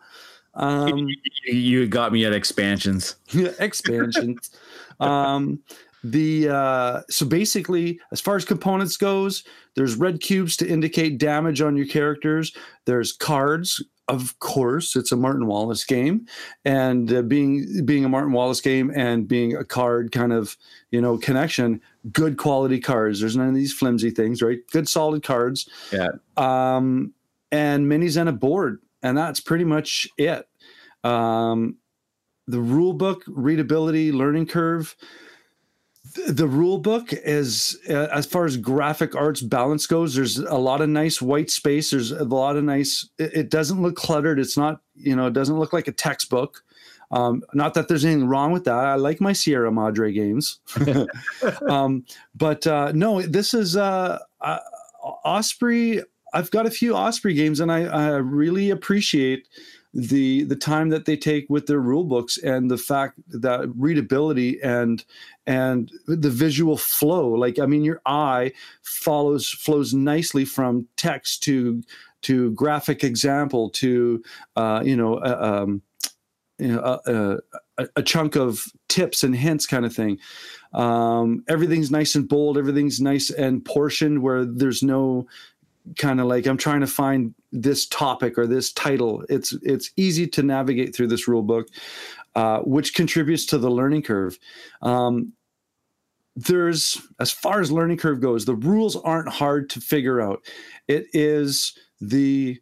[0.54, 1.08] Um,
[1.44, 3.14] you got me at expansions.
[3.60, 4.50] expansions.
[4.98, 5.60] um,
[6.04, 9.44] the uh, so basically, as far as components goes,
[9.74, 12.54] there's red cubes to indicate damage on your characters.
[12.84, 16.26] There's cards of course, it's a Martin Wallace game,
[16.64, 20.56] and uh, being being a Martin Wallace game and being a card kind of
[20.90, 21.80] you know connection,
[22.12, 23.20] good quality cards.
[23.20, 24.58] There's none of these flimsy things, right?
[24.70, 25.68] Good solid cards.
[25.92, 26.10] Yeah.
[26.36, 27.14] Um,
[27.50, 30.48] and minis and a board, and that's pretty much it.
[31.02, 31.76] Um,
[32.46, 34.94] the rule book, readability, learning curve
[36.28, 40.80] the rule book is uh, as far as graphic arts balance goes there's a lot
[40.80, 41.90] of nice white space.
[41.90, 44.38] There's a lot of nice it, it doesn't look cluttered.
[44.38, 46.62] It's not you know it doesn't look like a textbook.
[47.10, 48.74] Um, not that there's anything wrong with that.
[48.74, 50.60] I like my sierra madre games.
[51.68, 52.04] Um,
[52.34, 54.58] but uh, no this is uh, uh,
[55.24, 56.02] osprey
[56.34, 59.46] i've got a few osprey games and i, I really appreciate
[59.96, 64.60] the the time that they take with their rule books and the fact that readability
[64.62, 65.04] and
[65.46, 71.82] and the visual flow like i mean your eye follows flows nicely from text to
[72.22, 74.22] to graphic example to
[74.56, 75.82] uh, you know uh, um,
[76.58, 77.36] you know uh,
[77.78, 80.18] a, a, chunk of tips and hints kind of thing
[80.72, 85.26] um, everything's nice and bold everything's nice and portioned where there's no
[85.96, 89.24] kind of like I'm trying to find this topic or this title.
[89.28, 91.68] It's it's easy to navigate through this rule book,
[92.34, 94.38] uh, which contributes to the learning curve.
[94.82, 95.32] Um,
[96.36, 100.44] there's as far as learning curve goes, the rules aren't hard to figure out.
[100.86, 102.60] It is the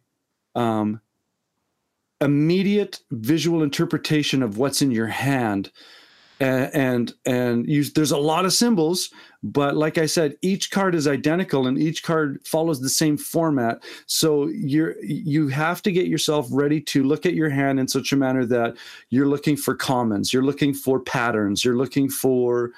[0.55, 1.01] um,
[2.21, 5.71] immediate visual interpretation of what's in your hand
[6.39, 9.09] and and, and you, there's a lot of symbols
[9.43, 13.81] but like i said each card is identical and each card follows the same format
[14.05, 18.11] so you're you have to get yourself ready to look at your hand in such
[18.11, 18.75] a manner that
[19.09, 22.71] you're looking for commons you're looking for patterns you're looking for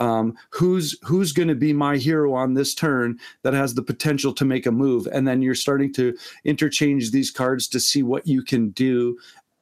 [0.00, 4.32] um, who's who's going to be my hero on this turn that has the potential
[4.32, 8.26] to make a move and then you're starting to interchange these cards to see what
[8.26, 9.18] you can do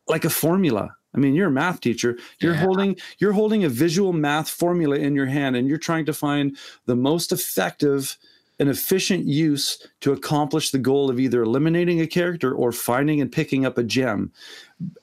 [0.08, 2.18] like a formula I mean, you're a math teacher.
[2.40, 2.60] You're yeah.
[2.60, 6.56] holding you're holding a visual math formula in your hand, and you're trying to find
[6.84, 8.18] the most effective
[8.58, 13.32] and efficient use to accomplish the goal of either eliminating a character or finding and
[13.32, 14.32] picking up a gem.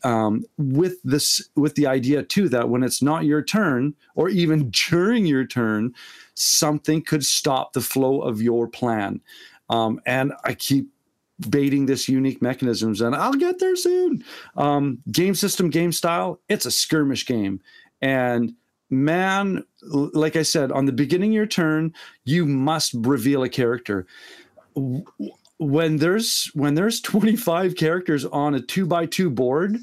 [0.04, 4.70] Um, with this, with the idea too that when it's not your turn, or even
[4.90, 5.94] during your turn,
[6.36, 9.22] something could stop the flow of your plan.
[9.70, 10.90] Um, and I keep
[11.50, 14.24] baiting this unique mechanisms and i'll get there soon.
[14.56, 17.60] Um, game system game style it's a skirmish game.
[18.02, 18.54] And
[18.90, 21.92] man like i said on the beginning of your turn
[22.26, 24.06] you must reveal a character
[25.64, 29.80] when there's when there's 25 characters on a two by two board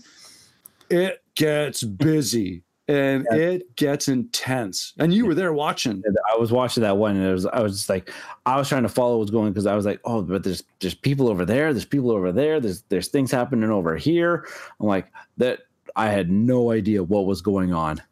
[0.91, 3.37] it gets busy and yeah.
[3.37, 4.95] it gets intense.
[4.99, 6.03] And you were there watching.
[6.33, 8.13] I was watching that one, and it was I was just like
[8.47, 10.95] I was trying to follow what's going because I was like, oh, but there's there's
[10.95, 14.47] people over there, there's people over there, there's there's things happening over here.
[14.81, 15.07] I'm like
[15.37, 15.61] that.
[15.97, 18.03] I had no idea what was going on,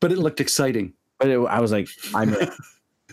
[0.00, 0.92] but it looked exciting.
[1.18, 2.34] But it, I was like, I'm.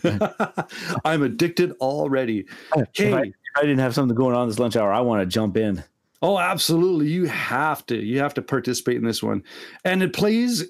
[1.06, 2.44] I'm addicted already.
[2.74, 5.26] Hey, if I, I didn't have something going on this lunch hour, I want to
[5.26, 5.82] jump in.
[6.22, 7.08] Oh, absolutely.
[7.08, 7.96] You have to.
[7.96, 9.42] You have to participate in this one.
[9.84, 10.64] And it plays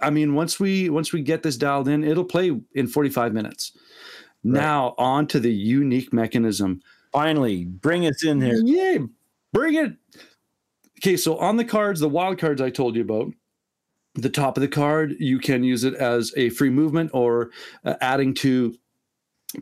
[0.00, 3.72] I mean, once we once we get this dialed in, it'll play in 45 minutes.
[4.44, 4.60] Right.
[4.60, 6.80] Now on to the unique mechanism.
[7.12, 8.60] Finally, bring us in here.
[8.64, 8.98] Yeah,
[9.52, 9.96] bring it.
[11.00, 13.32] Okay, so on the cards, the wild cards I told you about,
[14.14, 17.50] the top of the card, you can use it as a free movement or
[17.84, 18.76] uh, adding to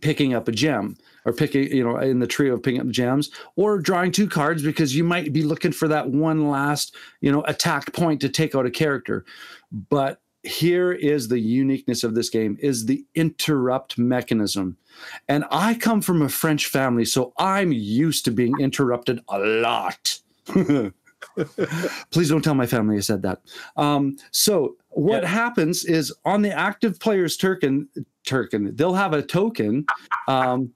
[0.00, 0.96] picking up a gem
[1.26, 4.28] or picking, you know, in the trio of picking up the gems or drawing two
[4.28, 8.28] cards because you might be looking for that one last, you know, attack point to
[8.28, 9.24] take out a character.
[9.70, 14.76] But here is the uniqueness of this game is the interrupt mechanism
[15.28, 20.18] and i come from a french family so i'm used to being interrupted a lot
[22.10, 23.40] please don't tell my family i said that
[23.76, 25.28] um, so what yeah.
[25.28, 27.88] happens is on the active player's turken
[28.24, 29.84] turken they'll have a token
[30.28, 30.70] um,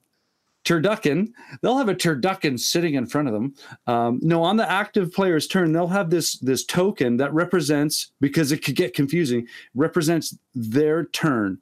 [0.65, 1.33] turducken.
[1.63, 3.55] They'll have a turducken sitting in front of them.
[3.87, 8.53] Um, no, on the active player's turn, they'll have this this token that represents because
[8.53, 9.47] it could get confusing.
[9.75, 11.59] Represents their turn.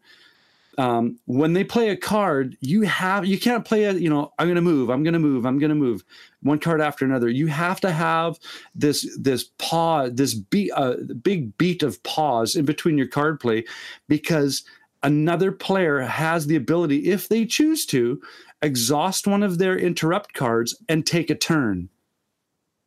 [0.78, 4.46] Um, when they play a card, you have you can't play a you know I'm
[4.46, 6.04] going to move, I'm going to move, I'm going to move
[6.42, 7.28] one card after another.
[7.28, 8.38] You have to have
[8.76, 13.64] this this pause, this beat, uh, big beat of pause in between your card play,
[14.06, 14.62] because
[15.02, 18.20] another player has the ability, if they choose to,
[18.62, 21.88] exhaust one of their interrupt cards and take a turn.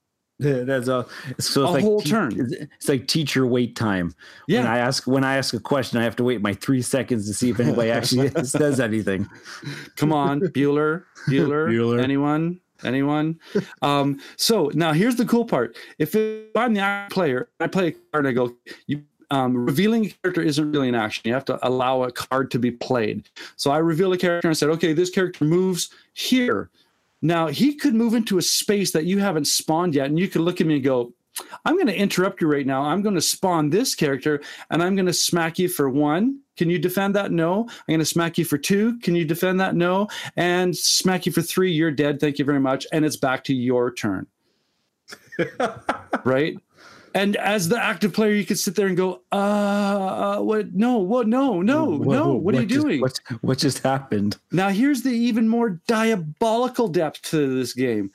[0.42, 1.06] That's a
[1.40, 2.50] so a like whole te- turn.
[2.80, 4.16] It's like teacher wait time.
[4.48, 4.62] Yeah.
[4.62, 7.28] When I ask when I ask a question, I have to wait my three seconds
[7.28, 9.30] to see if anybody actually says anything.
[9.98, 12.02] Come on, Bueller, Bueller, Bueller.
[12.02, 12.60] anyone?
[12.84, 13.40] Anyone?
[13.84, 15.78] um, so now here's the cool part.
[16.00, 16.16] If
[16.56, 18.56] I'm the player, I play a card and I go,
[18.88, 21.24] you um, revealing a character isn't really an action.
[21.26, 23.30] You have to allow a card to be played.
[23.56, 26.70] So I reveal a character and I said, okay, this character moves here.
[27.22, 30.42] Now he could move into a space that you haven't spawned yet, and you could
[30.42, 31.14] look at me and go,
[31.66, 32.84] I'm going to interrupt you right now.
[32.84, 36.42] I'm going to spawn this character and I'm going to smack you for one.
[36.58, 37.32] Can you defend that?
[37.32, 37.62] No.
[37.70, 39.00] I'm going to smack you for two.
[39.00, 39.74] Can you defend that?
[39.74, 40.10] No.
[40.36, 41.72] And smack you for three.
[41.72, 42.20] You're dead.
[42.20, 42.86] Thank you very much.
[42.92, 44.28] And it's back to your turn.
[46.26, 46.58] right?
[47.14, 50.74] And as the active player, you could sit there and go, uh, uh what?
[50.74, 51.28] No, what?
[51.28, 52.34] No, no, no.
[52.34, 53.02] What, what, are you just, doing?
[53.02, 54.38] What, what just happened?
[54.52, 58.12] Now, here's the even more diabolical depth to this game.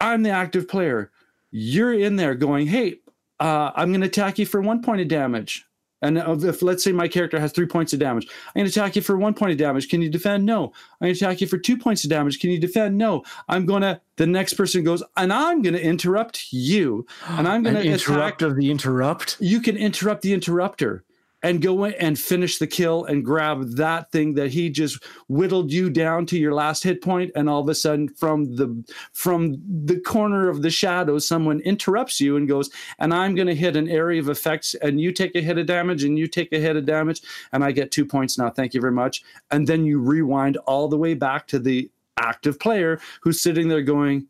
[0.00, 1.10] I'm the active player
[1.50, 3.00] you're in there going, hey,
[3.40, 5.64] uh, I'm going to attack you for one point of damage.
[6.02, 8.96] And if let's say my character has three points of damage, I'm going to attack
[8.96, 9.88] you for one point of damage.
[9.88, 10.46] Can you defend?
[10.46, 10.66] No.
[11.00, 12.38] I'm going to attack you for two points of damage.
[12.38, 12.96] Can you defend?
[12.96, 13.24] No.
[13.48, 14.00] I'm going to.
[14.16, 18.42] The next person goes, and I'm going to interrupt you, and I'm going to interrupt
[18.42, 18.50] attack.
[18.50, 19.36] of the interrupt.
[19.40, 21.04] You can interrupt the interrupter
[21.42, 25.72] and go in and finish the kill and grab that thing that he just whittled
[25.72, 29.56] you down to your last hit point and all of a sudden from the from
[29.66, 33.76] the corner of the shadows someone interrupts you and goes and i'm going to hit
[33.76, 36.58] an area of effects and you take a hit of damage and you take a
[36.58, 37.22] hit of damage
[37.52, 39.22] and i get two points now thank you very much.
[39.50, 43.82] And then you rewind all the way back to the active player who's sitting there
[43.82, 44.26] going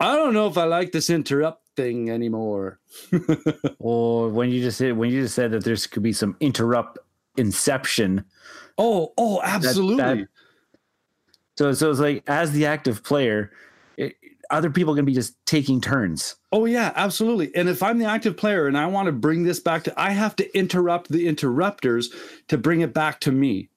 [0.00, 2.80] i don't know if i like this interrupt thing anymore.
[3.78, 6.98] or when you just said when you just said that there could be some interrupt
[7.36, 8.24] inception.
[8.76, 9.96] Oh, oh, absolutely.
[9.96, 10.28] That, that,
[11.56, 13.52] so, so it's like as the active player,
[13.96, 14.16] it,
[14.50, 16.34] other people can be just taking turns.
[16.50, 17.54] Oh yeah, absolutely.
[17.54, 20.10] And if I'm the active player and I want to bring this back to, I
[20.10, 22.10] have to interrupt the interrupters
[22.48, 23.70] to bring it back to me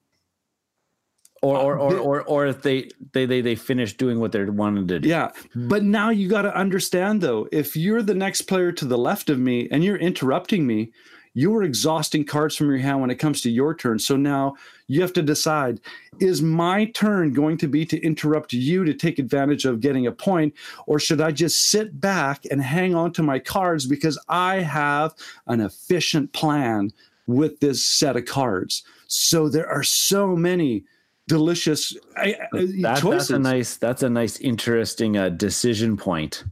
[1.44, 4.44] Uh, or or or, or or if they they they they finish doing what they
[4.46, 5.10] wanted to do.
[5.10, 8.98] Yeah, but now you got to understand though, if you're the next player to the
[8.98, 10.92] left of me and you're interrupting me,
[11.34, 13.98] you're exhausting cards from your hand when it comes to your turn.
[13.98, 15.80] So now you have to decide:
[16.20, 20.12] is my turn going to be to interrupt you to take advantage of getting a
[20.12, 20.54] point,
[20.86, 25.16] or should I just sit back and hang on to my cards because I have
[25.48, 26.92] an efficient plan
[27.26, 28.84] with this set of cards?
[29.08, 30.84] So there are so many
[31.32, 33.30] delicious I, that, choices.
[33.30, 33.78] That's a nice.
[33.78, 36.44] That's a nice, interesting uh, decision point.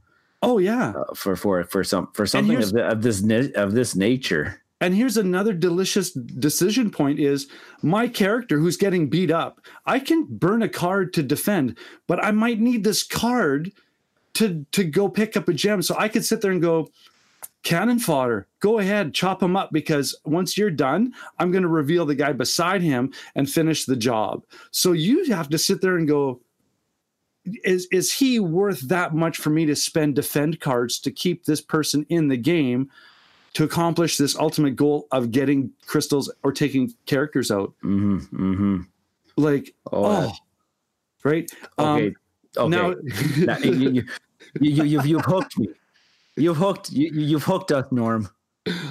[0.41, 3.21] Oh yeah, uh, for for for some for something of, the, of this
[3.55, 4.61] of this nature.
[4.82, 7.49] And here's another delicious decision point is
[7.82, 9.59] my character who's getting beat up.
[9.86, 11.77] I can burn a card to defend,
[12.07, 13.73] but I might need this card
[14.36, 15.82] to to go pick up a gem.
[15.82, 16.89] So I could sit there and go,
[17.64, 18.47] cannon fodder.
[18.60, 22.34] Go ahead, chop him up because once you're done, I'm going to reveal the guy
[22.34, 24.43] beside him and finish the job.
[24.72, 26.41] So you have to sit there and go,
[27.64, 31.62] is is he worth that much for me to spend defend cards to keep this
[31.62, 32.89] person in the game
[33.53, 37.74] to accomplish this ultimate goal of getting crystals or taking characters out?
[37.84, 38.18] Mm-hmm,
[38.53, 38.82] mm-hmm.
[39.38, 40.32] Like, oh, oh
[41.24, 41.49] right?
[41.80, 42.14] Okay.
[42.57, 42.70] Um, okay.
[42.70, 42.95] Now,
[43.38, 44.03] now you, you,
[44.60, 45.70] you, you, you've hooked me.
[46.39, 48.29] You've hooked you, you've hooked us, Norm.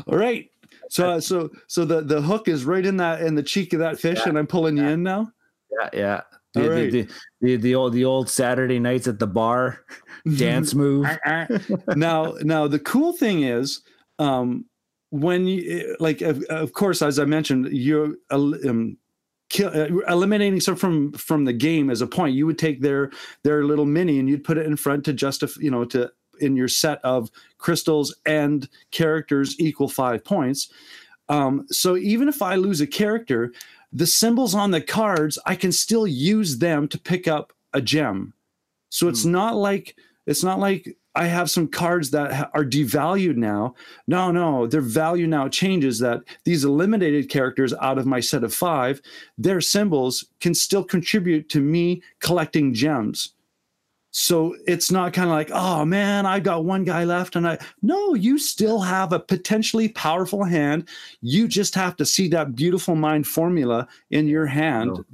[0.07, 0.51] All right.
[0.91, 3.99] So so so the the hook is right in that in the cheek of that
[3.99, 4.29] fish, yeah.
[4.29, 4.85] and I'm pulling yeah.
[4.85, 5.33] you in now.
[5.71, 6.21] Yeah, yeah.
[6.55, 6.91] The, All right.
[6.91, 7.07] the,
[7.43, 9.85] the, the, old the old Saturday nights at the bar
[10.37, 11.07] dance move.
[11.95, 13.83] now now the cool thing is
[14.19, 14.65] um,
[15.11, 18.97] when you like of, of course as I mentioned you're um,
[19.51, 22.35] kill, uh, eliminating some from from the game as a point.
[22.35, 23.11] You would take their
[23.45, 26.11] their little mini and you'd put it in front to justify you know to
[26.41, 30.71] in your set of crystals and characters equal five points.
[31.29, 33.53] Um, so even if I lose a character,
[33.93, 38.33] the symbols on the cards, I can still use them to pick up a gem.
[38.91, 39.31] So it's mm.
[39.31, 39.97] not like
[40.27, 43.75] it's not like I have some cards that are devalued now.
[44.07, 48.55] No, no, their value now changes that these eliminated characters out of my set of
[48.55, 49.01] five,
[49.37, 53.35] their symbols can still contribute to me collecting gems.
[54.21, 57.37] So it's not kind of like, oh man, I've got one guy left.
[57.37, 60.89] And I, no, you still have a potentially powerful hand.
[61.21, 65.05] You just have to see that beautiful mind formula in your hand.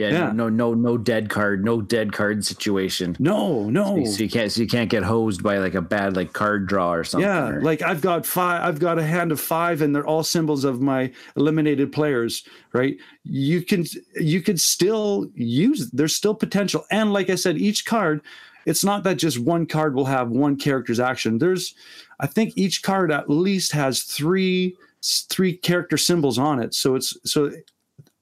[0.00, 3.16] Yeah, yeah, no, no, no dead card, no dead card situation.
[3.18, 4.04] No, no.
[4.04, 6.66] So, so, you can't, so you can't get hosed by like a bad like card
[6.66, 7.28] draw or something.
[7.28, 10.22] Yeah, or, like I've got five, I've got a hand of five, and they're all
[10.22, 12.44] symbols of my eliminated players.
[12.72, 12.96] Right?
[13.24, 15.90] You can, you could still use.
[15.90, 18.22] There's still potential, and like I said, each card.
[18.66, 21.38] It's not that just one card will have one character's action.
[21.38, 21.74] There's,
[22.20, 26.74] I think each card at least has three three character symbols on it.
[26.74, 27.50] So it's so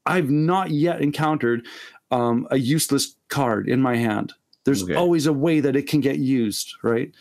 [0.09, 1.67] I've not yet encountered
[2.11, 4.33] um, a useless card in my hand.
[4.65, 4.95] There's Okay.
[4.97, 7.13] always a way that it can get used, right?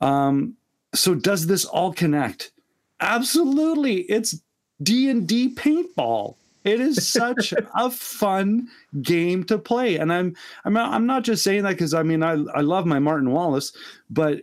[0.00, 0.56] Um,
[0.94, 2.50] so does this all connect?
[3.00, 4.02] Absolutely.
[4.02, 4.40] It's
[4.82, 6.36] D&D paintball.
[6.64, 8.68] It is such a fun
[9.02, 9.96] game to play.
[9.96, 12.86] And I'm I'm not, I'm not just saying that cuz I mean I I love
[12.86, 13.72] my Martin Wallace,
[14.10, 14.42] but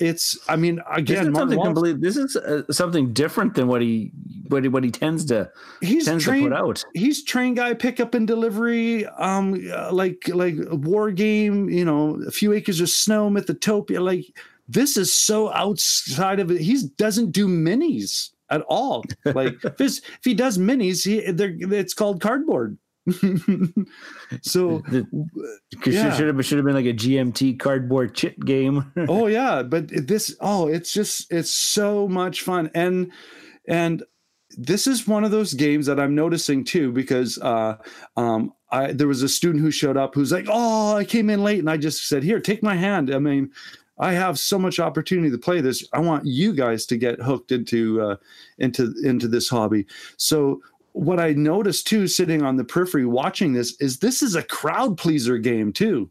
[0.00, 2.00] it's I mean again something complete.
[2.00, 4.10] This is uh, something different than what he
[4.48, 5.50] what he, what he tends to
[5.80, 6.84] he's tends to trained put out.
[6.94, 9.54] he's train guy pickup and delivery um
[9.92, 14.24] like like a war game you know a few acres of snow mythotopia like
[14.66, 20.20] this is so outside of it he doesn't do minis at all like if, if
[20.24, 22.76] he does minis he they're, it's called cardboard
[24.42, 24.82] so
[25.86, 26.16] Yeah.
[26.16, 28.92] Should have should have been like a GMT cardboard chit game.
[29.08, 33.10] oh yeah but this oh it's just it's so much fun and
[33.66, 34.02] and
[34.56, 37.76] this is one of those games that i'm noticing too because uh
[38.16, 41.42] um i there was a student who showed up who's like oh i came in
[41.42, 43.50] late and i just said here take my hand i mean
[43.98, 47.52] i have so much opportunity to play this i want you guys to get hooked
[47.52, 48.16] into uh
[48.58, 49.86] into into this hobby
[50.16, 50.60] so
[50.92, 54.96] what i noticed too sitting on the periphery watching this is this is a crowd
[54.96, 56.10] pleaser game too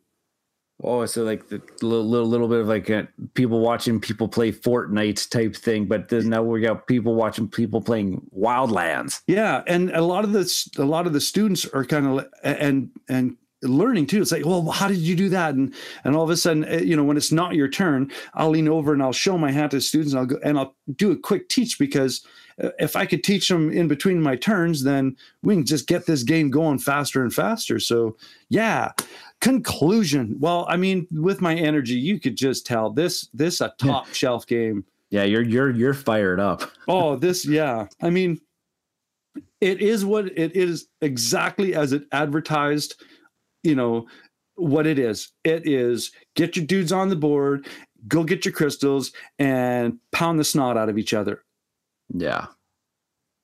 [0.82, 3.04] Oh, so like the little little, little bit of like uh
[3.34, 7.82] people watching people play Fortnite type thing, but then now we got people watching people
[7.82, 9.22] playing Wildlands.
[9.28, 12.92] Yeah, and a lot of the a lot of the students are kind of and
[13.10, 14.22] and learning too.
[14.22, 15.56] It's like, well, how did you do that?
[15.56, 15.74] And
[16.06, 18.70] and all of a sudden, eh, you know, when it's not your turn, I'll lean
[18.70, 20.14] over and I'll show my hand to students.
[20.14, 22.26] And I'll go and I'll do a quick teach because
[22.62, 26.06] Uh, if I could teach them in between my turns, then we can just get
[26.06, 27.80] this game going faster and faster.
[27.80, 28.18] So
[28.50, 28.92] yeah.
[29.42, 30.36] Conclusion.
[30.40, 34.46] Well, I mean, with my energy, you could just tell this this a top shelf
[34.46, 34.84] game.
[35.12, 36.64] Yeah, you're you're you're fired up.
[36.88, 37.88] Oh, this, yeah.
[38.02, 38.42] I mean,
[39.62, 43.02] it is what it is exactly as it advertised,
[43.64, 44.08] you know,
[44.56, 45.32] what it is.
[45.44, 47.68] It is get your dudes on the board,
[48.08, 51.44] go get your crystals, and pound the snot out of each other.
[52.14, 52.48] Yeah.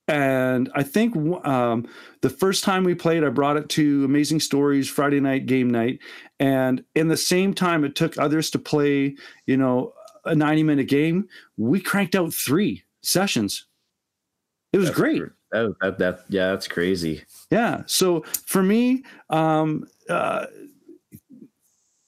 [0.08, 1.88] And I think um,
[2.20, 5.98] the first time we played, I brought it to Amazing Stories Friday night game night.
[6.38, 9.16] And in the same time it took others to play,
[9.46, 9.92] you know,
[10.24, 13.66] a 90 minute game, we cranked out three sessions.
[14.72, 15.22] It was That's great.
[15.52, 17.22] That, that that yeah, that's crazy.
[17.50, 17.82] Yeah.
[17.86, 20.46] So for me, um, uh,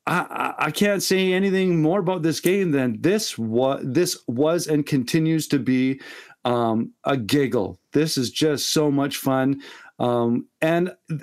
[0.06, 4.66] I, I- I can't say anything more about this game than this was this was
[4.66, 6.01] and continues to be
[6.44, 7.81] um, a giggle.
[7.93, 9.62] This is just so much fun,
[9.98, 11.23] um, and th-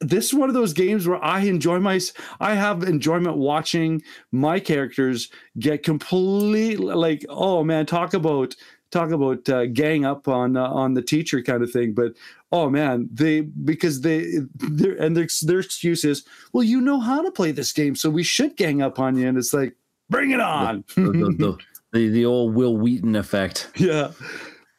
[0.00, 2.00] this is one of those games where I enjoy my
[2.40, 8.54] I have enjoyment watching my characters get completely like oh man talk about
[8.90, 11.94] talk about uh, gang up on uh, on the teacher kind of thing.
[11.94, 12.12] But
[12.52, 17.22] oh man they because they their and their, their excuse is well you know how
[17.22, 19.26] to play this game so we should gang up on you.
[19.26, 19.74] And it's like
[20.08, 20.84] bring it on.
[20.94, 21.58] The, the, the,
[21.92, 23.70] the, the old Wil Wheaton effect.
[23.76, 24.12] yeah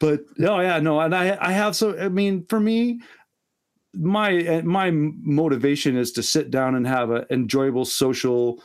[0.00, 2.98] but oh yeah no and i i have so i mean for me
[3.94, 8.60] my my motivation is to sit down and have an enjoyable social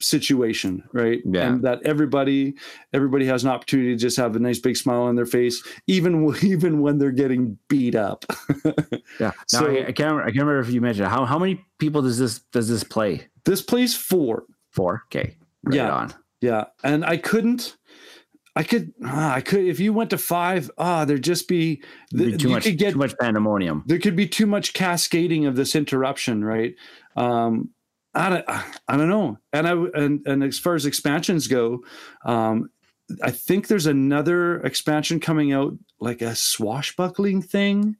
[0.00, 1.46] situation right Yeah.
[1.48, 2.54] and that everybody
[2.92, 6.34] everybody has an opportunity to just have a nice big smile on their face even
[6.42, 8.24] even when they're getting beat up
[9.20, 9.30] Yeah.
[9.30, 11.64] Now So- I, I can't remember, I can't remember if you mentioned how how many
[11.78, 13.28] people does this does this play?
[13.44, 15.02] this plays four Four.
[15.08, 15.36] Okay.
[15.64, 15.92] Right Yeah.
[15.92, 16.14] on.
[16.40, 17.76] Yeah, and I couldn't.
[18.54, 18.92] I could.
[19.04, 19.64] ah, I could.
[19.64, 21.82] If you went to five, ah, there'd just be,
[22.14, 22.92] Be too you much could get.
[22.92, 23.82] too much pandemonium.
[23.86, 26.74] There could be too much cascading of this interruption, right?
[27.16, 27.70] Um,
[28.14, 28.44] I don't.
[28.88, 29.38] I don't know.
[29.54, 31.82] And I and and as far as expansions go,
[32.26, 32.68] um,
[33.22, 37.96] I think there's another expansion coming out, like a swashbuckling thing.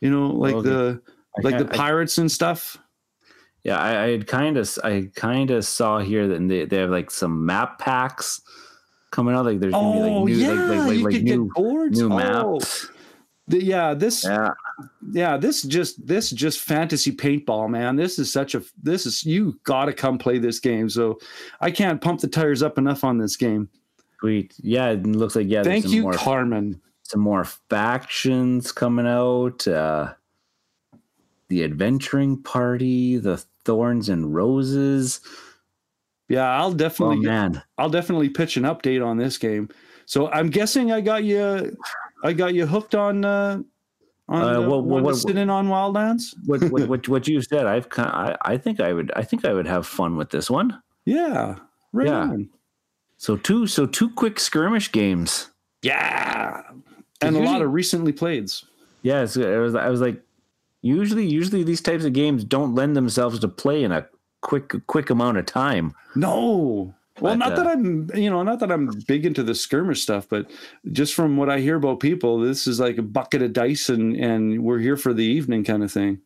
[0.00, 0.68] You know, like Okay.
[0.68, 1.02] the
[1.44, 2.76] like the can't- I- pirates and stuff.
[3.62, 7.10] Yeah, I, I kind of I kind of saw here that they, they have like
[7.12, 8.42] some map packs
[9.14, 9.44] coming out.
[9.46, 11.50] Like there's gonna be Oh like new yeah, like like, like, like new
[11.90, 12.16] new Oh,
[12.56, 12.88] maps.
[13.48, 14.50] the- yeah, this Yeah,
[15.12, 19.58] yeah this just this just fantasy paintball man this is such a this is you
[19.64, 21.16] gotta come play this game so
[21.60, 23.68] i can't pump the tires up enough on this game
[24.18, 24.52] sweet.
[24.62, 25.62] Yeah, it looks like yeah.
[25.62, 29.66] there's thank some you more, carmen some more factions coming out.
[29.68, 30.14] Uh,
[31.48, 35.20] the adventuring party, the thorns and roses.
[36.28, 39.68] Yeah i'll Oh definitely get- man, i'll definitely pitch an update on this game
[40.06, 41.76] so i'm guessing i got you
[42.22, 43.60] i got you hooked on uh
[44.28, 47.42] on Uh, uh, what- what- what- sit in on wildlands what what what, what you
[47.42, 50.30] said, I've kind I, I think I would I think I would have fun with
[50.30, 50.80] this one.
[51.04, 51.56] yeah
[51.92, 52.20] right Yeah.
[52.20, 52.48] on.
[53.18, 55.50] So two so two quick skirmish games.
[55.82, 56.62] yeah
[57.20, 58.64] and a usually- lot of recently playeds
[59.02, 60.22] Yeah, it's, it was I was like
[60.82, 64.06] usually usually these types of games don't lend themselves to play in a
[64.44, 65.92] quick quick amount of time.
[66.14, 66.94] No.
[67.20, 70.02] Well, But, not uh, that I'm, you know, not that I'm big into the skirmish
[70.02, 70.50] stuff, but
[70.90, 74.16] just from what I hear about people, this is like a bucket of dice and
[74.16, 76.20] and we're here for the evening kind of thing.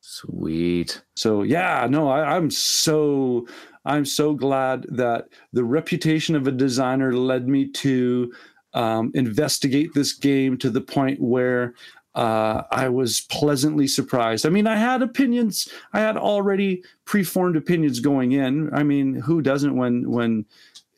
[0.00, 1.02] Sweet.
[1.16, 3.46] So yeah, no, I, I'm so
[3.84, 8.32] I'm so glad that the reputation of a designer led me to
[8.74, 11.74] um, investigate this game to the point where
[12.16, 14.46] uh, I was pleasantly surprised.
[14.46, 15.68] I mean, I had opinions.
[15.92, 18.72] I had already preformed opinions going in.
[18.74, 20.46] I mean, who doesn't when when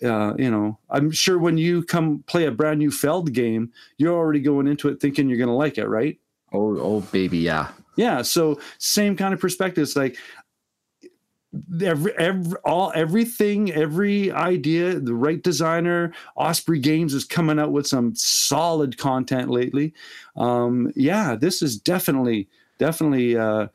[0.03, 0.79] uh, you know?
[0.91, 4.89] I'm sure when you come play a brand new Feld game, you're already going into
[4.89, 6.17] it thinking you're going to like it, right?
[6.53, 7.69] Oh, oh, baby, yeah.
[7.97, 8.23] Yeah.
[8.23, 9.83] So same kind of perspective.
[9.83, 10.17] It's like
[11.83, 17.87] every, every all everything, every idea, the right designer, Osprey Games is coming out with
[17.87, 19.95] some solid content lately.
[20.37, 22.49] Um, yeah, this is definitely,
[22.79, 23.69] definitely uh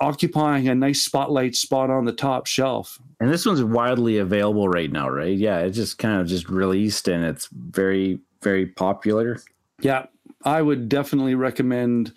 [0.00, 3.00] occupying a nice spotlight spot on the top shelf.
[3.20, 5.36] And this one's widely available right now, right?
[5.36, 9.40] Yeah, it just kind of just released and it's very, very popular.
[9.80, 10.06] Yeah,
[10.44, 12.12] I would definitely recommend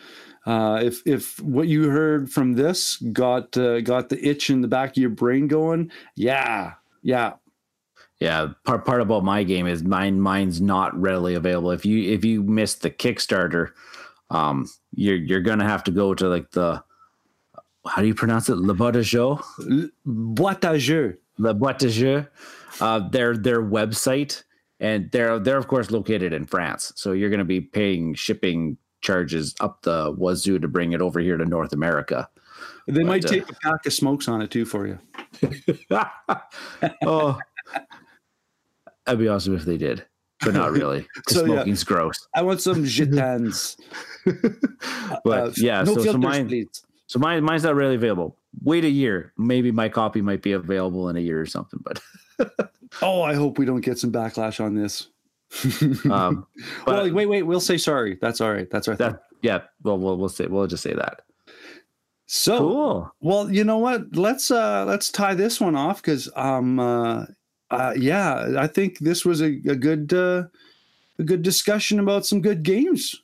[0.48, 4.68] uh, if if what you heard from this got uh, got the itch in the
[4.68, 5.92] back of your brain going.
[6.16, 7.34] Yeah, yeah,
[8.22, 11.72] Yeah, part part about my game is mine mine's not readily available.
[11.72, 13.72] If you if you missed the Kickstarter,
[14.30, 16.82] um, you're you're gonna have to go to like the
[17.86, 18.56] how do you pronounce it?
[18.56, 19.38] Le Boîte à Jeu?
[20.06, 21.18] boîte à jeu.
[21.38, 22.26] Le Boîte à Jeu.
[22.80, 24.44] Uh, their their website,
[24.80, 29.56] and they're they're of course located in France, so you're gonna be paying shipping charges
[29.60, 32.30] up the wazoo to bring it over here to North America.
[32.88, 34.98] They might uh, take a pack of smokes on it too for you.
[37.06, 37.38] oh,
[39.06, 40.06] that'd be awesome if they did,
[40.42, 41.06] but not really.
[41.28, 41.56] So, yeah.
[41.56, 42.28] smoking's gross.
[42.34, 43.78] I want some Gitanes.
[45.24, 46.68] But Uh, yeah, no so, so mine, please.
[47.08, 48.38] so mine, mine's not really available.
[48.64, 51.82] Wait a year, maybe my copy might be available in a year or something.
[51.84, 52.02] But
[53.02, 55.08] Oh, I hope we don't get some backlash on this.
[56.10, 56.48] Um,
[56.86, 57.44] but well, wait, wait.
[57.44, 58.18] We'll say sorry.
[58.22, 58.70] That's all right.
[58.70, 59.12] That's our thing.
[59.12, 61.22] that yeah, well, we'll we'll say we'll just say that.
[62.26, 63.12] So, Cool.
[63.22, 64.16] well, you know what?
[64.16, 67.26] Let's uh let's tie this one off because um uh,
[67.72, 70.44] uh yeah, I think this was a, a good uh
[71.20, 73.16] a good discussion about some good games.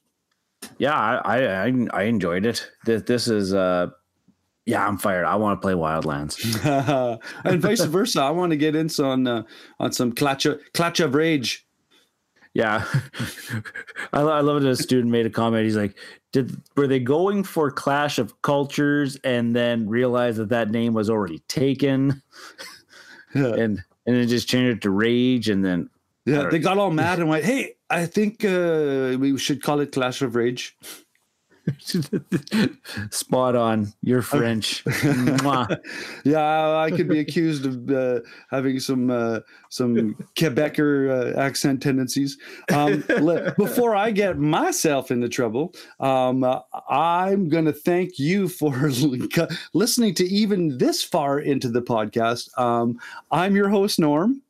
[0.78, 2.70] Yeah, I I I, I enjoyed it.
[2.86, 3.88] This this is uh,
[4.66, 5.26] yeah, I'm fired.
[5.26, 6.40] I want to play Wildlands.
[7.44, 8.22] and vice versa.
[8.22, 9.44] I want to get in on uh,
[9.80, 11.68] on some clutch of, Clash of Rage.
[12.54, 12.86] Yeah,
[14.14, 14.70] I, I love it.
[14.70, 15.64] A student made a comment.
[15.64, 15.96] He's like,
[16.32, 21.10] "Did were they going for Clash of Cultures and then realized that that name was
[21.10, 22.22] already taken,
[23.36, 25.90] Yeah, and and then just changed it to Rage, and then
[26.26, 29.92] yeah they got all mad and went, "Hey, I think uh, we should call it
[29.92, 30.78] Clash of Rage."
[33.10, 33.94] spot on.
[34.02, 34.84] You're French.
[36.23, 42.38] Yeah, I could be accused of uh, having some uh, some Quebecer uh, accent tendencies.
[42.72, 43.03] Um,
[43.57, 46.60] before I get myself into trouble, um, uh,
[46.90, 48.72] I'm going to thank you for
[49.73, 52.57] listening to even this far into the podcast.
[52.57, 52.99] Um,
[53.31, 54.41] I'm your host Norm,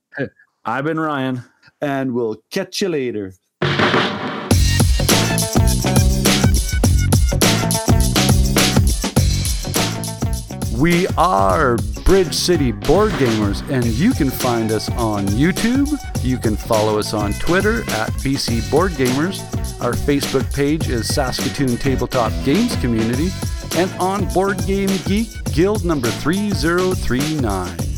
[0.65, 1.44] I've been Ryan.
[1.81, 3.34] and we'll catch you later.
[10.84, 15.88] We are Bridge City Board Gamers, and you can find us on YouTube.
[16.22, 19.39] You can follow us on Twitter at BC Board Gamers.
[19.81, 23.30] Our Facebook page is Saskatoon Tabletop Games Community,
[23.77, 27.93] and on Board Game Geek Guild number 3039.